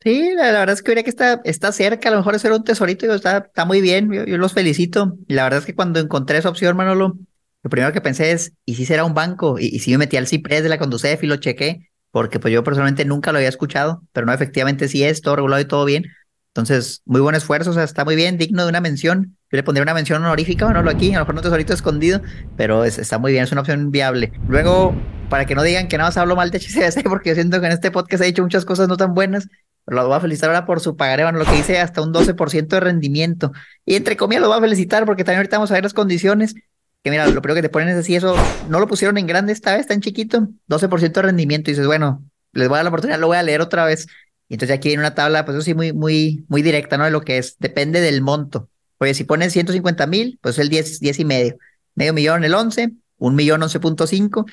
Sí, 0.00 0.32
la, 0.34 0.50
verdad 0.50 0.70
es 0.70 0.82
que 0.82 0.90
diría 0.90 1.04
que 1.04 1.10
está, 1.10 1.40
está 1.44 1.70
cerca, 1.70 2.08
a 2.08 2.12
lo 2.12 2.18
mejor 2.18 2.34
es 2.34 2.44
un 2.44 2.64
tesorito, 2.64 3.06
y 3.06 3.10
está, 3.10 3.38
está 3.38 3.64
muy 3.64 3.80
bien, 3.80 4.12
yo, 4.12 4.24
yo, 4.24 4.36
los 4.36 4.52
felicito. 4.52 5.16
Y 5.28 5.34
la 5.34 5.44
verdad 5.44 5.60
es 5.60 5.66
que 5.66 5.76
cuando 5.76 6.00
encontré 6.00 6.38
esa 6.38 6.48
opción, 6.48 6.76
Manolo, 6.76 7.16
lo 7.62 7.70
primero 7.70 7.92
que 7.92 8.00
pensé 8.00 8.32
es, 8.32 8.52
¿y 8.64 8.74
si 8.74 8.84
será 8.84 9.04
un 9.04 9.14
banco? 9.14 9.58
Y, 9.58 9.78
si 9.78 9.92
me 9.92 9.98
metí 9.98 10.16
al 10.16 10.26
CIPRES 10.26 10.64
de 10.64 10.68
la 10.68 10.78
Conducef 10.78 11.22
y 11.22 11.26
lo 11.26 11.36
chequé, 11.36 11.90
porque 12.10 12.40
pues 12.40 12.52
yo 12.52 12.64
personalmente 12.64 13.04
nunca 13.04 13.32
lo 13.32 13.38
había 13.38 13.48
escuchado, 13.48 14.02
pero 14.12 14.26
no, 14.26 14.32
efectivamente 14.32 14.88
sí 14.88 15.04
es, 15.04 15.22
todo 15.22 15.36
regulado 15.36 15.62
y 15.62 15.64
todo 15.64 15.84
bien. 15.84 16.06
Entonces, 16.48 17.00
muy 17.06 17.20
buen 17.20 17.34
esfuerzo, 17.34 17.70
o 17.70 17.72
sea, 17.72 17.84
está 17.84 18.04
muy 18.04 18.14
bien, 18.16 18.36
digno 18.36 18.64
de 18.64 18.68
una 18.68 18.80
mención. 18.80 19.38
Yo 19.50 19.56
le 19.56 19.62
pondría 19.62 19.82
una 19.82 19.94
mención 19.94 20.22
honorífica, 20.22 20.66
bueno, 20.66 20.82
lo 20.82 20.90
aquí, 20.90 21.10
a 21.10 21.14
lo 21.14 21.20
mejor 21.20 21.34
no 21.36 21.40
tesorito 21.40 21.72
escondido, 21.72 22.20
pero 22.56 22.84
es, 22.84 22.98
está 22.98 23.18
muy 23.18 23.32
bien, 23.32 23.44
es 23.44 23.52
una 23.52 23.62
opción 23.62 23.90
viable. 23.90 24.32
Luego, 24.48 24.94
para 25.30 25.46
que 25.46 25.54
no 25.54 25.62
digan 25.62 25.88
que 25.88 25.96
nada 25.96 26.08
más 26.08 26.16
hablo 26.18 26.36
mal 26.36 26.50
de 26.50 26.58
HCBC, 26.58 27.04
porque 27.08 27.30
yo 27.30 27.34
siento 27.36 27.60
que 27.60 27.66
en 27.66 27.72
este 27.72 27.90
podcast 27.90 28.22
he 28.22 28.26
dicho 28.26 28.42
muchas 28.42 28.64
cosas 28.64 28.88
no 28.88 28.96
tan 28.96 29.14
buenas, 29.14 29.48
lo 29.86 30.06
voy 30.06 30.16
a 30.16 30.20
felicitar 30.20 30.50
ahora 30.50 30.66
por 30.66 30.80
su 30.80 30.96
pagaré, 30.96 31.22
bueno, 31.22 31.38
lo 31.38 31.44
que 31.44 31.52
dice 31.52 31.80
hasta 31.80 32.02
un 32.02 32.12
12% 32.12 32.66
de 32.68 32.80
rendimiento. 32.80 33.52
Y 33.86 33.94
entre 33.94 34.16
comillas 34.16 34.42
lo 34.42 34.48
voy 34.48 34.58
a 34.58 34.60
felicitar 34.60 35.06
porque 35.06 35.24
también 35.24 35.38
ahorita 35.38 35.56
vamos 35.56 35.70
a 35.70 35.74
ver 35.74 35.84
las 35.84 35.94
condiciones 35.94 36.54
que 37.02 37.10
mira, 37.10 37.26
lo 37.26 37.42
primero 37.42 37.56
que 37.56 37.62
te 37.62 37.68
ponen 37.68 37.88
es 37.88 37.96
así, 37.96 38.14
eso 38.14 38.34
no 38.68 38.80
lo 38.80 38.86
pusieron 38.86 39.18
en 39.18 39.26
grande 39.26 39.52
esta 39.52 39.76
vez, 39.76 39.90
en 39.90 40.00
chiquito, 40.00 40.48
12% 40.68 41.12
de 41.12 41.22
rendimiento, 41.22 41.70
y 41.70 41.74
dices, 41.74 41.86
bueno, 41.86 42.24
les 42.52 42.68
voy 42.68 42.76
a 42.76 42.78
dar 42.78 42.84
la 42.84 42.90
oportunidad, 42.90 43.18
lo 43.18 43.26
voy 43.26 43.36
a 43.36 43.42
leer 43.42 43.60
otra 43.60 43.84
vez. 43.84 44.06
Y 44.48 44.54
entonces 44.54 44.76
aquí 44.76 44.92
en 44.92 45.00
una 45.00 45.14
tabla, 45.14 45.44
pues 45.44 45.56
eso 45.56 45.64
sí, 45.64 45.74
muy, 45.74 45.92
muy, 45.92 46.44
muy 46.48 46.62
directa, 46.62 46.98
¿no? 46.98 47.04
De 47.04 47.10
lo 47.10 47.22
que 47.22 47.38
es, 47.38 47.56
depende 47.58 48.00
del 48.00 48.20
monto. 48.20 48.68
Oye, 48.98 49.14
si 49.14 49.24
pones 49.24 49.52
150 49.52 50.06
mil, 50.06 50.38
pues 50.42 50.58
el 50.58 50.68
10, 50.68 51.00
10 51.00 51.18
y 51.20 51.24
medio. 51.24 51.56
Medio 51.94 52.12
millón 52.12 52.44
el 52.44 52.54
11, 52.54 52.92
un 53.18 53.34
millón 53.34 53.62
11.5, 53.62 54.44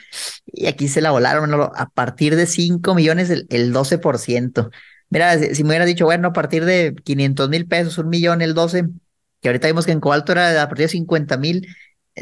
y 0.47 0.67
aquí 0.67 0.87
se 0.87 1.01
la 1.01 1.11
volaron, 1.11 1.49
¿no? 1.49 1.71
a 1.75 1.89
partir 1.89 2.35
de 2.35 2.45
5 2.45 2.95
millones 2.95 3.29
el, 3.29 3.45
el 3.49 3.73
12%. 3.73 4.71
Mira, 5.09 5.37
si, 5.39 5.63
me 5.63 5.69
hubieras 5.69 5.87
dicho, 5.87 6.05
bueno, 6.05 6.29
a 6.29 6.33
partir 6.33 6.65
de 6.65 6.95
500 7.03 7.49
mil 7.49 7.67
pesos, 7.67 7.97
un 7.97 8.09
millón 8.09 8.41
el 8.41 8.53
12, 8.53 8.89
que 9.41 9.49
ahorita 9.49 9.67
vimos 9.67 9.85
que 9.85 9.91
en 9.91 9.99
Cobalto 9.99 10.31
era 10.31 10.61
a 10.61 10.67
partir 10.67 10.85
de 10.85 10.89
50 10.89 11.37
mil, 11.37 11.67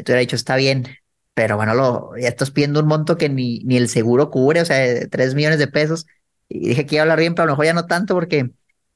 te 0.04 0.12
hubiera 0.12 0.20
dicho, 0.20 0.36
está 0.36 0.56
bien, 0.56 0.86
pero 1.34 1.56
bueno, 1.56 1.74
lo, 1.74 2.16
ya 2.18 2.28
estás 2.28 2.50
pidiendo 2.50 2.80
un 2.80 2.86
monto 2.86 3.16
que 3.16 3.28
ni, 3.28 3.60
ni 3.60 3.76
el 3.76 3.88
seguro 3.88 4.30
cubre, 4.30 4.60
o 4.60 4.64
sea, 4.64 5.08
3 5.08 5.34
millones 5.34 5.58
de 5.58 5.68
pesos. 5.68 6.06
Y 6.48 6.68
dije 6.70 6.86
que 6.86 6.96
iba 6.96 7.02
a 7.02 7.04
hablar 7.04 7.18
bien, 7.20 7.34
pero 7.34 7.44
a 7.44 7.46
lo 7.46 7.52
mejor 7.52 7.66
ya 7.66 7.74
no 7.74 7.86
tanto 7.86 8.14
porque 8.14 8.50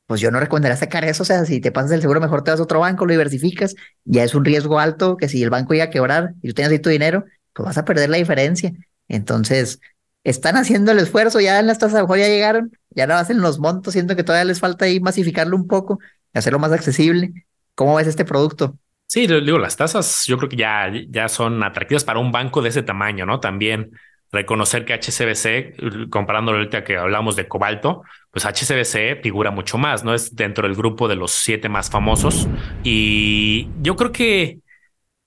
pues 0.06 0.21
yo 0.21 0.30
no 0.30 0.40
recomendaría 0.40 0.76
sacar 0.76 1.04
eso, 1.04 1.23
o 1.23 1.26
sea, 1.26 1.44
si 1.47 1.61
te 1.61 1.73
pasas 1.73 1.92
el 1.92 2.00
seguro, 2.02 2.21
mejor 2.21 2.44
te 2.44 2.50
vas 2.50 2.61
a 2.61 2.62
otro 2.64 2.80
banco, 2.80 3.06
lo 3.06 3.12
diversificas, 3.12 3.75
ya 4.04 4.25
es 4.25 4.35
un 4.35 4.44
riesgo 4.44 4.78
alto 4.78 5.16
que 5.16 5.28
si 5.28 5.42
el 5.42 5.50
banco 5.50 5.73
llega 5.73 5.85
a 5.87 5.90
quebrar 5.90 6.35
y 6.42 6.49
tú 6.49 6.54
tienes 6.54 6.73
ahí 6.73 6.78
tu 6.80 6.90
dinero, 6.90 7.25
pues 7.54 7.64
vas 7.66 7.78
a 7.78 7.85
perder 7.85 8.11
la 8.11 8.18
diferencia. 8.18 8.73
Entonces, 9.09 9.80
están 10.25 10.56
haciendo 10.56 10.92
el 10.92 10.99
esfuerzo, 10.99 11.40
ya 11.40 11.59
en 11.61 11.66
las 11.66 11.78
tasas 11.78 11.94
a 11.97 11.99
lo 12.00 12.04
mejor 12.04 12.18
ya 12.18 12.28
llegaron, 12.28 12.73
ya 12.90 13.06
no 13.06 13.14
hacen 13.14 13.40
los 13.40 13.59
montos, 13.59 13.92
siento 13.94 14.16
que 14.16 14.25
todavía 14.25 14.44
les 14.44 14.61
falta 14.61 14.85
ahí 14.85 15.00
masificarlo 15.00 15.56
un 15.56 15.66
poco, 15.66 15.99
hacerlo 16.35 16.59
más 16.59 16.73
accesible. 16.73 17.32
¿Cómo 17.75 17.94
ves 17.94 18.06
este 18.06 18.25
producto? 18.25 18.78
Sí, 19.12 19.26
digo, 19.26 19.59
las 19.59 19.76
tasas 19.76 20.25
yo 20.26 20.38
creo 20.38 20.49
que 20.49 20.57
ya, 20.57 20.90
ya 21.11 21.28
son 21.28 21.62
atractivas 21.62 22.02
para 22.02 22.19
un 22.19 22.33
banco 22.33 22.62
de 22.62 22.71
ese 22.71 22.83
tamaño, 22.83 23.26
¿no? 23.26 23.40
También 23.40 23.90
reconocer 24.31 24.87
que 24.87 24.95
HCBC, 24.95 26.09
comparándolo 26.09 26.57
ahorita 26.57 26.83
que 26.83 26.97
hablamos 26.97 27.37
de 27.37 27.47
cobalto, 27.47 28.04
pues 28.31 28.47
HCBC 28.47 29.23
figura 29.23 29.50
mucho 29.50 29.76
más, 29.76 30.02
¿no? 30.02 30.14
Es 30.14 30.35
dentro 30.35 30.66
del 30.66 30.75
grupo 30.75 31.09
de 31.09 31.16
los 31.16 31.31
siete 31.31 31.69
más 31.69 31.90
famosos. 31.90 32.49
Y 32.85 33.69
yo 33.83 33.97
creo 33.97 34.12
que 34.12 34.61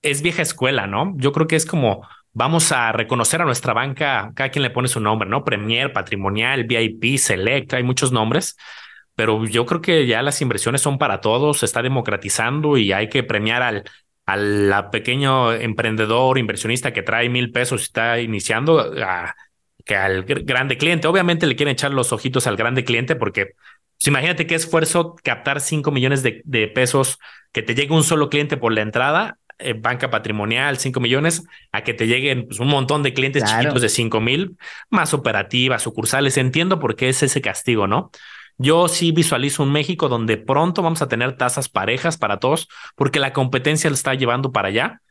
es 0.02 0.20
vieja 0.20 0.42
escuela, 0.42 0.88
¿no? 0.88 1.14
Yo 1.18 1.30
creo 1.30 1.46
que 1.46 1.54
es 1.54 1.64
como 1.64 2.04
vamos 2.32 2.72
a 2.72 2.90
reconocer 2.90 3.40
a 3.40 3.44
nuestra 3.44 3.72
banca, 3.72 4.32
cada 4.34 4.50
quien 4.50 4.64
le 4.64 4.70
pone 4.70 4.88
su 4.88 4.98
nombre, 4.98 5.28
¿no? 5.28 5.44
Premier, 5.44 5.92
Patrimonial, 5.92 6.64
VIP, 6.64 7.18
Select, 7.18 7.74
hay 7.74 7.84
muchos 7.84 8.10
nombres 8.10 8.56
pero 9.16 9.44
yo 9.46 9.66
creo 9.66 9.80
que 9.80 10.06
ya 10.06 10.22
las 10.22 10.40
inversiones 10.42 10.82
son 10.82 10.98
para 10.98 11.20
todos, 11.20 11.58
se 11.58 11.66
está 11.66 11.82
democratizando 11.82 12.76
y 12.76 12.92
hay 12.92 13.08
que 13.08 13.24
premiar 13.24 13.62
al, 13.62 13.84
al 14.26 14.90
pequeño 14.90 15.52
emprendedor, 15.52 16.38
inversionista 16.38 16.92
que 16.92 17.02
trae 17.02 17.28
mil 17.28 17.50
pesos 17.50 17.80
y 17.80 17.84
está 17.84 18.20
iniciando 18.20 18.78
a, 19.02 19.34
que 19.84 19.96
al 19.96 20.24
grande 20.24 20.76
cliente. 20.76 21.08
Obviamente 21.08 21.46
le 21.46 21.56
quieren 21.56 21.72
echar 21.72 21.92
los 21.92 22.12
ojitos 22.12 22.46
al 22.46 22.56
grande 22.56 22.84
cliente 22.84 23.16
porque 23.16 23.54
pues, 23.96 24.06
imagínate 24.06 24.46
qué 24.46 24.54
esfuerzo 24.54 25.16
captar 25.24 25.62
cinco 25.62 25.90
millones 25.90 26.22
de, 26.22 26.42
de, 26.44 26.68
pesos, 26.68 27.18
que 27.52 27.62
te 27.62 27.74
llegue 27.74 27.94
un 27.94 28.04
solo 28.04 28.28
cliente 28.28 28.58
por 28.58 28.72
la 28.72 28.82
entrada, 28.82 29.38
eh, 29.58 29.72
banca 29.72 30.10
patrimonial, 30.10 30.76
cinco 30.76 31.00
millones, 31.00 31.44
a 31.72 31.82
que 31.82 31.94
te 31.94 32.06
lleguen 32.06 32.48
pues, 32.48 32.60
un 32.60 32.68
montón 32.68 33.02
de 33.02 33.14
clientes 33.14 33.44
chiquitos 33.44 33.80
de 33.80 33.88
cinco 33.88 34.20
mil, 34.20 34.58
más 34.90 35.14
operativas, 35.14 35.82
sucursales. 35.82 36.36
Entiendo 36.36 36.78
por 36.78 36.96
qué 36.96 37.08
es 37.08 37.22
ese 37.22 37.40
castigo, 37.40 37.86
¿no? 37.86 38.10
Yo 38.58 38.88
sí 38.88 39.12
visualizo 39.12 39.62
un 39.62 39.72
México 39.72 40.08
donde 40.08 40.36
pronto 40.36 40.82
vamos 40.82 41.02
a 41.02 41.08
tener 41.08 41.36
tasas 41.36 41.68
parejas 41.68 42.16
para 42.16 42.38
todos, 42.38 42.68
porque 42.94 43.20
la 43.20 43.32
competencia 43.32 43.90
lo 43.90 43.94
está 43.94 44.14
llevando 44.14 44.52
para 44.52 44.68
allá. 44.68 45.02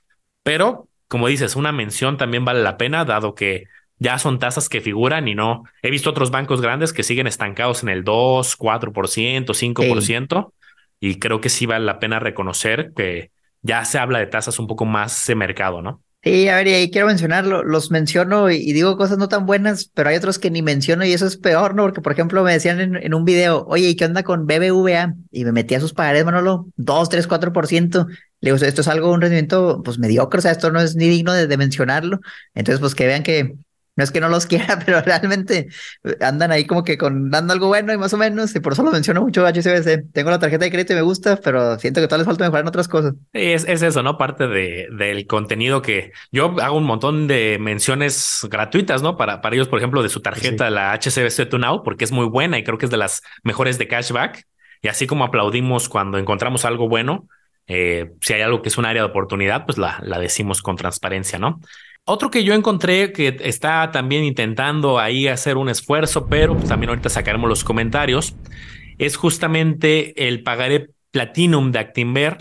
Pero, 0.43 0.87
como 1.07 1.27
dices, 1.27 1.55
una 1.55 1.71
mención 1.71 2.17
también 2.17 2.45
vale 2.45 2.63
la 2.63 2.77
pena, 2.77 3.05
dado 3.05 3.35
que 3.35 3.65
ya 3.97 4.19
son 4.19 4.39
tasas 4.39 4.69
que 4.69 4.81
figuran 4.81 5.27
y 5.27 5.35
no. 5.35 5.63
He 5.81 5.91
visto 5.91 6.09
otros 6.09 6.31
bancos 6.31 6.61
grandes 6.61 6.93
que 6.93 7.03
siguen 7.03 7.27
estancados 7.27 7.83
en 7.83 7.89
el 7.89 8.03
2, 8.03 8.57
4%, 8.57 9.53
5%, 9.53 10.53
y 10.99 11.19
creo 11.19 11.41
que 11.41 11.49
sí 11.49 11.65
vale 11.65 11.85
la 11.85 11.99
pena 11.99 12.19
reconocer 12.19 12.93
que 12.95 13.31
ya 13.61 13.85
se 13.85 13.99
habla 13.99 14.19
de 14.19 14.27
tasas 14.27 14.59
un 14.59 14.67
poco 14.67 14.85
más 14.85 15.25
de 15.27 15.35
mercado, 15.35 15.81
¿no? 15.81 16.01
Sí, 16.25 16.47
a 16.47 16.55
ver, 16.55 16.67
y 16.67 16.73
ahí 16.73 16.89
quiero 16.89 17.05
mencionarlo, 17.05 17.63
los 17.63 17.91
menciono 17.91 18.49
y, 18.49 18.73
digo 18.73 18.97
cosas 18.97 19.19
no 19.19 19.27
tan 19.29 19.45
buenas, 19.45 19.91
pero 19.93 20.09
hay 20.09 20.15
otros 20.15 20.39
que 20.39 20.49
ni 20.49 20.63
menciono 20.63 21.05
y 21.05 21.13
eso 21.13 21.27
es 21.27 21.37
peor, 21.37 21.75
¿no? 21.75 21.83
Porque, 21.83 22.01
por 22.01 22.13
ejemplo, 22.13 22.43
me 22.43 22.51
decían 22.51 22.79
en, 22.79 23.13
un 23.13 23.25
video, 23.25 23.63
oye, 23.67 23.89
¿y 23.89 23.95
qué 23.95 24.05
onda 24.05 24.23
con 24.23 24.47
BBVA? 24.47 25.13
Y 25.31 25.45
me 25.45 25.51
metí 25.51 25.75
a 25.75 25.79
sus 25.79 25.93
pagarés, 25.93 26.25
Manolo, 26.25 26.67
2, 26.77 27.09
3, 27.09 27.27
4%. 27.29 28.07
Le 28.41 28.51
digo, 28.51 28.55
esto 28.65 28.81
es 28.81 28.87
algo, 28.87 29.11
un 29.11 29.21
rendimiento, 29.21 29.83
pues 29.85 29.99
mediocre, 29.99 30.39
o 30.39 30.41
sea, 30.41 30.51
esto 30.51 30.71
no 30.71 30.81
es 30.81 30.95
ni 30.95 31.07
digno 31.09 31.31
de 31.31 31.57
mencionarlo. 31.57 32.19
Entonces, 32.55 32.79
pues 32.79 32.95
que 32.95 33.05
vean 33.05 33.21
que 33.21 33.53
no 33.95 34.03
es 34.03 34.11
que 34.11 34.19
no 34.19 34.29
los 34.29 34.45
quiera, 34.47 34.79
pero 34.85 35.01
realmente 35.01 35.67
andan 36.21 36.51
ahí 36.51 36.65
como 36.65 36.83
que 36.83 36.97
con 36.97 37.29
dando 37.29 37.53
algo 37.53 37.67
bueno 37.67 37.93
y 37.93 37.97
más 37.97 38.13
o 38.13 38.17
menos, 38.17 38.55
y 38.55 38.59
por 38.59 38.73
eso 38.73 38.83
lo 38.83 38.91
menciono 38.91 39.21
mucho 39.21 39.45
HCBC. 39.45 40.11
Tengo 40.11 40.29
la 40.29 40.39
tarjeta 40.39 40.65
de 40.65 40.71
crédito 40.71 40.93
y 40.93 40.97
me 40.97 41.01
gusta, 41.01 41.39
pero 41.43 41.77
siento 41.79 42.01
que 42.01 42.07
todavía 42.07 42.23
les 42.23 42.27
falta 42.27 42.43
mejorar 42.45 42.63
en 42.63 42.67
otras 42.67 42.87
cosas. 42.87 43.13
Es, 43.33 43.65
es 43.67 43.81
eso, 43.81 44.03
¿no? 44.03 44.17
Parte 44.17 44.47
de, 44.47 44.87
del 44.91 45.27
contenido 45.27 45.81
que 45.81 46.11
yo 46.31 46.55
hago 46.61 46.77
un 46.77 46.83
montón 46.83 47.27
de 47.27 47.57
menciones 47.59 48.39
gratuitas, 48.49 49.01
¿no? 49.01 49.17
Para, 49.17 49.41
para 49.41 49.55
ellos, 49.55 49.67
por 49.67 49.79
ejemplo, 49.79 50.03
de 50.03 50.09
su 50.09 50.21
tarjeta, 50.21 50.69
la 50.69 50.93
HCBC 50.93 51.49
Tunao, 51.49 51.83
porque 51.83 52.03
es 52.03 52.11
muy 52.11 52.25
buena 52.25 52.57
y 52.57 52.63
creo 52.63 52.77
que 52.77 52.85
es 52.85 52.91
de 52.91 52.97
las 52.97 53.21
mejores 53.43 53.77
de 53.77 53.87
cashback. 53.87 54.43
Y 54.81 54.87
así 54.87 55.07
como 55.07 55.23
aplaudimos 55.23 55.89
cuando 55.89 56.17
encontramos 56.17 56.65
algo 56.65 56.87
bueno, 56.87 57.27
eh, 57.67 58.11
si 58.21 58.33
hay 58.33 58.41
algo 58.41 58.61
que 58.61 58.69
es 58.69 58.77
un 58.77 58.85
área 58.85 59.01
de 59.03 59.09
oportunidad, 59.09 59.65
pues 59.65 59.77
la, 59.77 59.99
la 60.03 60.19
decimos 60.19 60.61
con 60.61 60.75
transparencia, 60.75 61.39
¿no? 61.39 61.59
Otro 62.07 62.29
que 62.29 62.43
yo 62.43 62.53
encontré 62.53 63.11
que 63.11 63.35
está 63.41 63.89
también 63.89 64.23
intentando 64.23 64.99
ahí 64.99 65.27
hacer 65.27 65.57
un 65.57 65.69
esfuerzo, 65.69 66.27
pero 66.27 66.55
también 66.55 66.89
ahorita 66.89 67.09
sacaremos 67.09 67.49
los 67.49 67.63
comentarios, 67.63 68.35
es 68.99 69.17
justamente 69.17 70.27
el 70.27 70.43
pagaré 70.43 70.89
Platinum 71.09 71.71
de 71.71 71.79
Actinver. 71.79 72.37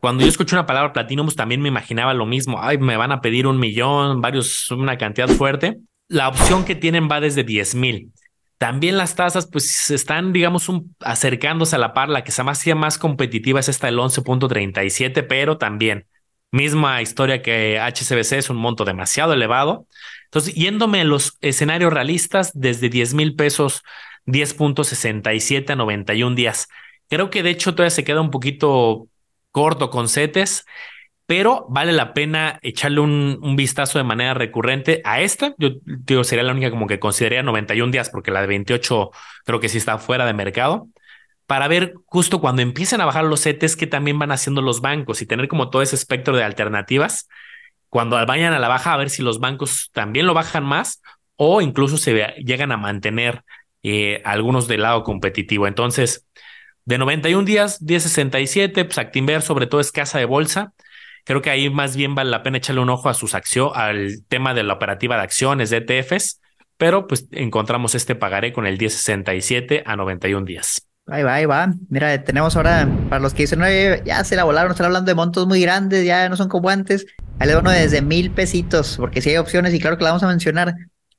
Cuando 0.00 0.24
yo 0.24 0.28
escuché 0.28 0.56
una 0.56 0.66
palabra 0.66 0.92
Platinum, 0.92 1.24
pues 1.24 1.36
también 1.36 1.62
me 1.62 1.68
imaginaba 1.68 2.12
lo 2.12 2.26
mismo. 2.26 2.58
Ay, 2.60 2.76
me 2.76 2.98
van 2.98 3.10
a 3.10 3.22
pedir 3.22 3.46
un 3.46 3.58
millón, 3.58 4.20
varios, 4.20 4.70
una 4.70 4.98
cantidad 4.98 5.28
fuerte. 5.28 5.78
La 6.08 6.28
opción 6.28 6.66
que 6.66 6.74
tienen 6.74 7.08
va 7.10 7.20
desde 7.20 7.44
10 7.44 7.76
mil. 7.76 8.12
También 8.58 8.98
las 8.98 9.14
tasas, 9.14 9.48
pues 9.50 9.90
están, 9.90 10.34
digamos, 10.34 10.68
un, 10.68 10.94
acercándose 11.00 11.76
a 11.76 11.78
la 11.78 11.94
par. 11.94 12.10
La 12.10 12.24
que 12.24 12.32
se 12.32 12.42
más, 12.42 12.66
más 12.76 12.98
competitiva 12.98 13.60
es 13.60 13.70
esta 13.70 13.86
del 13.86 13.98
11.37, 13.98 15.26
pero 15.26 15.56
también 15.56 16.04
Misma 16.50 17.02
historia 17.02 17.42
que 17.42 17.78
HCBC 17.78 18.32
es 18.32 18.50
un 18.50 18.56
monto 18.56 18.84
demasiado 18.84 19.34
elevado. 19.34 19.86
Entonces, 20.24 20.54
yéndome 20.54 21.00
en 21.00 21.08
los 21.08 21.36
escenarios 21.40 21.92
realistas, 21.92 22.52
desde 22.54 22.88
10 22.88 23.14
mil 23.14 23.34
pesos, 23.34 23.82
10.67 24.26 25.70
a 25.70 25.76
91 25.76 26.34
días. 26.34 26.68
Creo 27.08 27.30
que 27.30 27.42
de 27.42 27.50
hecho 27.50 27.74
todavía 27.74 27.90
se 27.90 28.04
queda 28.04 28.20
un 28.20 28.30
poquito 28.30 29.08
corto 29.50 29.90
con 29.90 30.08
CETES, 30.08 30.64
pero 31.26 31.66
vale 31.68 31.92
la 31.92 32.14
pena 32.14 32.58
echarle 32.62 33.00
un, 33.00 33.38
un, 33.42 33.56
vistazo 33.56 33.98
de 33.98 34.04
manera 34.04 34.34
recurrente 34.34 35.02
a 35.04 35.20
esta. 35.20 35.54
Yo 35.58 35.70
digo, 35.84 36.24
sería 36.24 36.44
la 36.44 36.52
única 36.52 36.70
como 36.70 36.86
que 36.86 36.98
consideraría 36.98 37.42
91 37.42 37.92
días, 37.92 38.08
porque 38.10 38.30
la 38.30 38.40
de 38.40 38.46
28 38.46 39.10
creo 39.44 39.60
que 39.60 39.68
sí 39.68 39.78
está 39.78 39.98
fuera 39.98 40.24
de 40.24 40.32
mercado 40.32 40.88
para 41.48 41.66
ver 41.66 41.94
justo 42.04 42.42
cuando 42.42 42.60
empiecen 42.60 43.00
a 43.00 43.06
bajar 43.06 43.24
los 43.24 43.42
CETES 43.42 43.74
que 43.74 43.86
también 43.86 44.18
van 44.18 44.32
haciendo 44.32 44.60
los 44.60 44.82
bancos 44.82 45.22
y 45.22 45.26
tener 45.26 45.48
como 45.48 45.70
todo 45.70 45.80
ese 45.80 45.96
espectro 45.96 46.36
de 46.36 46.44
alternativas. 46.44 47.26
Cuando 47.88 48.22
vayan 48.26 48.52
a 48.52 48.58
la 48.58 48.68
baja, 48.68 48.92
a 48.92 48.98
ver 48.98 49.08
si 49.08 49.22
los 49.22 49.40
bancos 49.40 49.88
también 49.94 50.26
lo 50.26 50.34
bajan 50.34 50.62
más 50.62 51.00
o 51.36 51.62
incluso 51.62 51.96
se 51.96 52.34
llegan 52.44 52.70
a 52.70 52.76
mantener 52.76 53.44
eh, 53.82 54.20
algunos 54.26 54.68
del 54.68 54.82
lado 54.82 55.04
competitivo. 55.04 55.66
Entonces, 55.66 56.26
de 56.84 56.98
91 56.98 57.46
días, 57.46 57.80
1067, 57.80 58.84
pues 58.84 58.98
Actinver 58.98 59.40
sobre 59.40 59.66
todo 59.66 59.80
es 59.80 59.90
casa 59.90 60.18
de 60.18 60.26
bolsa. 60.26 60.74
Creo 61.24 61.40
que 61.40 61.48
ahí 61.48 61.70
más 61.70 61.96
bien 61.96 62.14
vale 62.14 62.30
la 62.30 62.42
pena 62.42 62.58
echarle 62.58 62.82
un 62.82 62.90
ojo 62.90 63.08
a 63.08 63.14
sus 63.14 63.34
acciones, 63.34 63.74
al 63.74 64.22
tema 64.28 64.52
de 64.52 64.64
la 64.64 64.74
operativa 64.74 65.16
de 65.16 65.22
acciones, 65.22 65.70
de 65.70 65.78
ETFs, 65.78 66.42
pero 66.76 67.06
pues 67.06 67.26
encontramos 67.32 67.94
este 67.94 68.14
pagaré 68.14 68.52
con 68.52 68.66
el 68.66 68.76
1067 68.76 69.82
a 69.86 69.96
91 69.96 70.44
días. 70.44 70.87
Ahí 71.10 71.22
va, 71.22 71.34
ahí 71.34 71.44
va. 71.46 71.72
Mira, 71.88 72.22
tenemos 72.22 72.54
ahora, 72.56 72.86
para 73.08 73.20
los 73.20 73.32
que 73.32 73.44
dicen, 73.44 73.60
no, 73.60 73.66
ya 74.04 74.22
se 74.24 74.36
la 74.36 74.44
volaron, 74.44 74.72
están 74.72 74.84
hablando 74.86 75.10
de 75.10 75.14
montos 75.14 75.46
muy 75.46 75.62
grandes, 75.62 76.04
ya 76.04 76.28
no 76.28 76.36
son 76.36 76.48
como 76.48 76.68
antes. 76.68 77.06
Ahí 77.38 77.48
le 77.48 77.56
uno 77.56 77.70
desde 77.70 78.02
mil 78.02 78.30
pesitos, 78.30 78.96
porque 78.98 79.22
si 79.22 79.30
hay 79.30 79.38
opciones 79.38 79.72
y 79.72 79.80
claro 79.80 79.96
que 79.96 80.04
la 80.04 80.10
vamos 80.10 80.22
a 80.22 80.28
mencionar. 80.28 80.74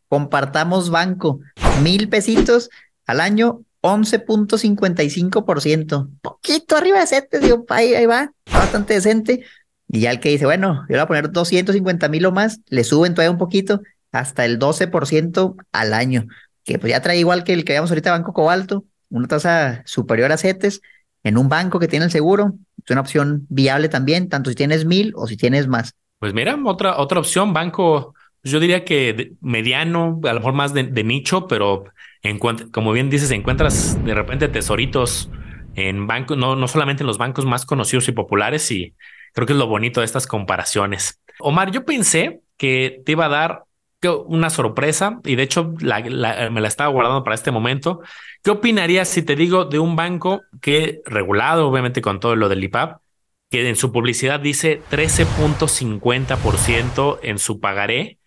Compartamos 0.07 0.91
banco, 0.91 1.39
mil 1.81 2.07
pesitos 2.09 2.69
al 3.05 3.19
año, 3.19 3.61
11.55%. 3.81 6.09
Poquito 6.21 6.75
arriba 6.75 6.99
de 6.99 7.07
7, 7.07 7.39
digo, 7.39 7.65
ahí, 7.69 7.95
ahí 7.95 8.05
va, 8.05 8.31
bastante 8.51 8.93
decente. 8.93 9.43
Y 9.87 10.01
ya 10.01 10.11
el 10.11 10.19
que 10.19 10.29
dice, 10.29 10.45
bueno, 10.45 10.85
yo 10.87 10.95
le 10.95 10.97
voy 10.97 11.03
a 11.03 11.07
poner 11.07 11.31
250 11.31 12.09
mil 12.09 12.27
o 12.27 12.31
más, 12.31 12.59
le 12.67 12.83
suben 12.83 13.15
todavía 13.15 13.31
un 13.31 13.39
poquito 13.39 13.81
hasta 14.11 14.45
el 14.45 14.59
12% 14.59 15.55
al 15.71 15.93
año, 15.93 16.27
que 16.63 16.77
pues 16.77 16.91
ya 16.91 17.01
trae 17.01 17.17
igual 17.17 17.43
que 17.43 17.53
el 17.53 17.65
que 17.65 17.73
veamos 17.73 17.89
ahorita 17.89 18.11
Banco 18.11 18.33
Cobalto, 18.33 18.85
una 19.09 19.27
tasa 19.27 19.83
superior 19.85 20.31
a 20.31 20.37
CETES 20.37 20.81
en 21.23 21.37
un 21.37 21.49
banco 21.49 21.79
que 21.79 21.87
tiene 21.87 22.05
el 22.05 22.11
seguro, 22.11 22.53
es 22.83 22.91
una 22.91 23.01
opción 23.01 23.45
viable 23.49 23.89
también, 23.89 24.29
tanto 24.29 24.49
si 24.49 24.55
tienes 24.55 24.85
mil 24.85 25.13
o 25.15 25.27
si 25.27 25.37
tienes 25.37 25.67
más. 25.67 25.93
Pues 26.19 26.33
mira, 26.33 26.57
otra, 26.65 26.97
otra 26.97 27.19
opción, 27.19 27.53
banco, 27.53 28.13
yo 28.43 28.59
diría 28.59 28.85
que 28.85 29.33
mediano, 29.41 30.19
a 30.23 30.33
lo 30.33 30.39
mejor 30.39 30.53
más 30.53 30.73
de, 30.73 31.03
nicho, 31.03 31.47
pero 31.47 31.85
en, 32.23 32.39
como 32.39 32.91
bien 32.91 33.09
dices, 33.09 33.31
encuentras 33.31 34.03
de 34.03 34.13
repente 34.13 34.47
tesoritos 34.47 35.29
en 35.75 36.07
bancos, 36.07 36.37
no, 36.37 36.55
no 36.55 36.67
solamente 36.67 37.03
en 37.03 37.07
los 37.07 37.17
bancos 37.17 37.45
más 37.45 37.65
conocidos 37.65 38.07
y 38.07 38.11
populares, 38.11 38.69
y 38.71 38.95
creo 39.33 39.45
que 39.45 39.53
es 39.53 39.59
lo 39.59 39.67
bonito 39.67 40.01
de 40.01 40.05
estas 40.05 40.27
comparaciones. 40.27 41.21
Omar, 41.39 41.71
yo 41.71 41.85
pensé 41.85 42.41
que 42.57 43.01
te 43.05 43.13
iba 43.13 43.25
a 43.25 43.29
dar 43.29 43.63
una 44.07 44.49
sorpresa 44.49 45.19
y 45.25 45.35
de 45.35 45.43
hecho 45.43 45.73
me 45.81 46.61
la 46.61 46.67
estaba 46.67 46.89
guardando 46.89 47.23
para 47.23 47.35
este 47.35 47.51
momento. 47.51 48.01
¿Qué 48.43 48.51
opinarías 48.51 49.07
si 49.09 49.23
te 49.23 49.35
digo 49.35 49.65
de 49.65 49.79
un 49.79 49.97
banco 49.97 50.39
que 50.61 51.01
regulado, 51.05 51.67
obviamente 51.67 52.01
con 52.01 52.21
todo 52.21 52.35
lo 52.35 52.47
del 52.47 52.63
IPAP, 52.63 53.01
que 53.49 53.67
en 53.67 53.75
su 53.75 53.91
publicidad 53.91 54.39
dice 54.39 54.81
13.50% 54.89 57.19
en 57.23 57.39
su 57.39 57.59
pagaré 57.59 58.19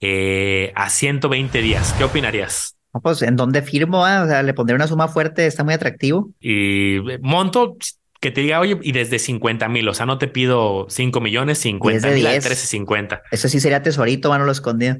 eh, 0.00 0.72
a 0.74 0.90
120 0.90 1.62
días? 1.62 1.92
¿Qué 1.92 2.02
opinarías? 2.04 2.76
pues 3.04 3.22
en 3.22 3.36
dónde 3.36 3.62
firmo, 3.62 4.04
ah? 4.04 4.24
o 4.24 4.26
sea, 4.26 4.42
le 4.42 4.52
pondré 4.52 4.74
una 4.74 4.88
suma 4.88 5.06
fuerte, 5.06 5.46
está 5.46 5.62
muy 5.62 5.74
atractivo. 5.74 6.30
Y 6.40 6.96
eh, 7.08 7.20
monto 7.22 7.76
que 8.20 8.32
te 8.32 8.40
diga, 8.40 8.58
oye, 8.58 8.78
y 8.82 8.92
desde 8.92 9.18
50 9.18 9.68
mil, 9.68 9.88
o 9.88 9.94
sea, 9.94 10.06
no 10.06 10.18
te 10.18 10.28
pido 10.28 10.86
5 10.88 11.20
millones, 11.20 11.58
50 11.58 12.10
mil, 12.10 12.26
13.50. 12.26 13.22
Eso 13.30 13.48
sí 13.48 13.60
sería 13.60 13.82
tesorito, 13.82 14.28
mano, 14.28 14.44
lo 14.44 14.52
escondido. 14.52 14.96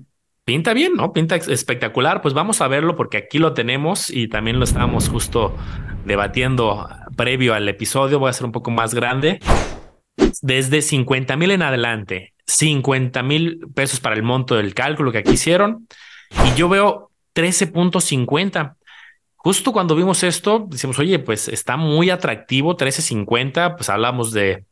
Pinta 0.51 0.75
bien, 0.75 0.95
¿no? 0.97 1.13
Pinta 1.13 1.37
espectacular. 1.37 2.23
Pues 2.23 2.35
vamos 2.35 2.61
a 2.61 2.67
verlo 2.67 2.97
porque 2.97 3.19
aquí 3.19 3.39
lo 3.39 3.53
tenemos 3.53 4.11
y 4.11 4.27
también 4.27 4.59
lo 4.59 4.65
estábamos 4.65 5.09
justo 5.09 5.55
debatiendo 6.05 6.89
previo 7.17 7.55
al 7.55 7.69
episodio, 7.69 8.19
voy 8.19 8.31
a 8.31 8.33
ser 8.33 8.47
un 8.47 8.51
poco 8.51 8.73
más 8.73 8.93
grande. 8.93 9.39
Desde 10.43 10.83
50 10.83 11.37
mil 11.37 11.53
en 11.53 11.63
adelante, 11.63 12.35
50 12.49 13.23
mil 13.23 13.61
pesos 13.77 14.01
para 14.01 14.17
el 14.17 14.25
monto 14.25 14.57
del 14.57 14.75
cálculo 14.75 15.13
que 15.13 15.19
aquí 15.19 15.35
hicieron. 15.35 15.87
Y 16.45 16.59
yo 16.59 16.69
veo 16.69 17.13
13.50. 17.37 18.75
Justo 19.37 19.73
cuando 19.73 19.95
vimos 19.95 20.25
esto, 20.25 20.67
decimos, 20.69 20.99
oye, 20.99 21.21
pues 21.21 21.47
está 21.47 21.77
muy 21.77 22.11
atractivo, 22.11 22.77
13.50, 22.77 23.77
pues 23.77 23.89
hablamos 23.89 24.33
de 24.33 24.65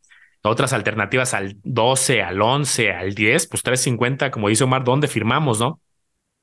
otras 0.48 0.72
alternativas 0.72 1.34
al 1.34 1.56
12, 1.62 2.22
al 2.22 2.40
11, 2.40 2.92
al 2.92 3.14
10, 3.14 3.46
pues 3.48 3.64
3.50, 3.64 4.30
como 4.30 4.48
dice 4.48 4.64
Omar, 4.64 4.84
¿dónde 4.84 5.08
firmamos, 5.08 5.60
no? 5.60 5.80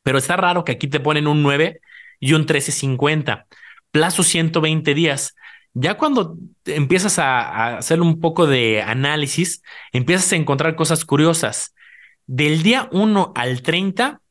Pero 0.04 0.18
está 0.18 0.38
raro 0.38 0.64
que 0.64 0.74
aquí 0.74 0.88
te 0.88 1.00
ponen 1.00 1.28
un 1.28 1.44
9 1.44 1.82
y 2.20 2.34
un 2.34 2.46
13.50, 2.46 3.46
plazo 3.92 4.24
120 4.24 4.94
días. 4.94 5.36
Ya 5.74 5.98
cuando 5.98 6.38
empiezas 6.66 7.20
a, 7.20 7.42
a, 7.42 7.78
hacer 7.78 8.02
un 8.02 8.20
poco 8.20 8.48
de 8.48 8.82
análisis, 8.82 9.62
empiezas 9.92 10.32
a 10.32 10.38
encontrar 10.38 10.76
cosas 10.76 11.06
curiosas. 11.06 11.76
Del 12.28 12.64
día 12.64 12.90
1 12.92 13.34
al 13.36 13.62
30, 13.62 14.22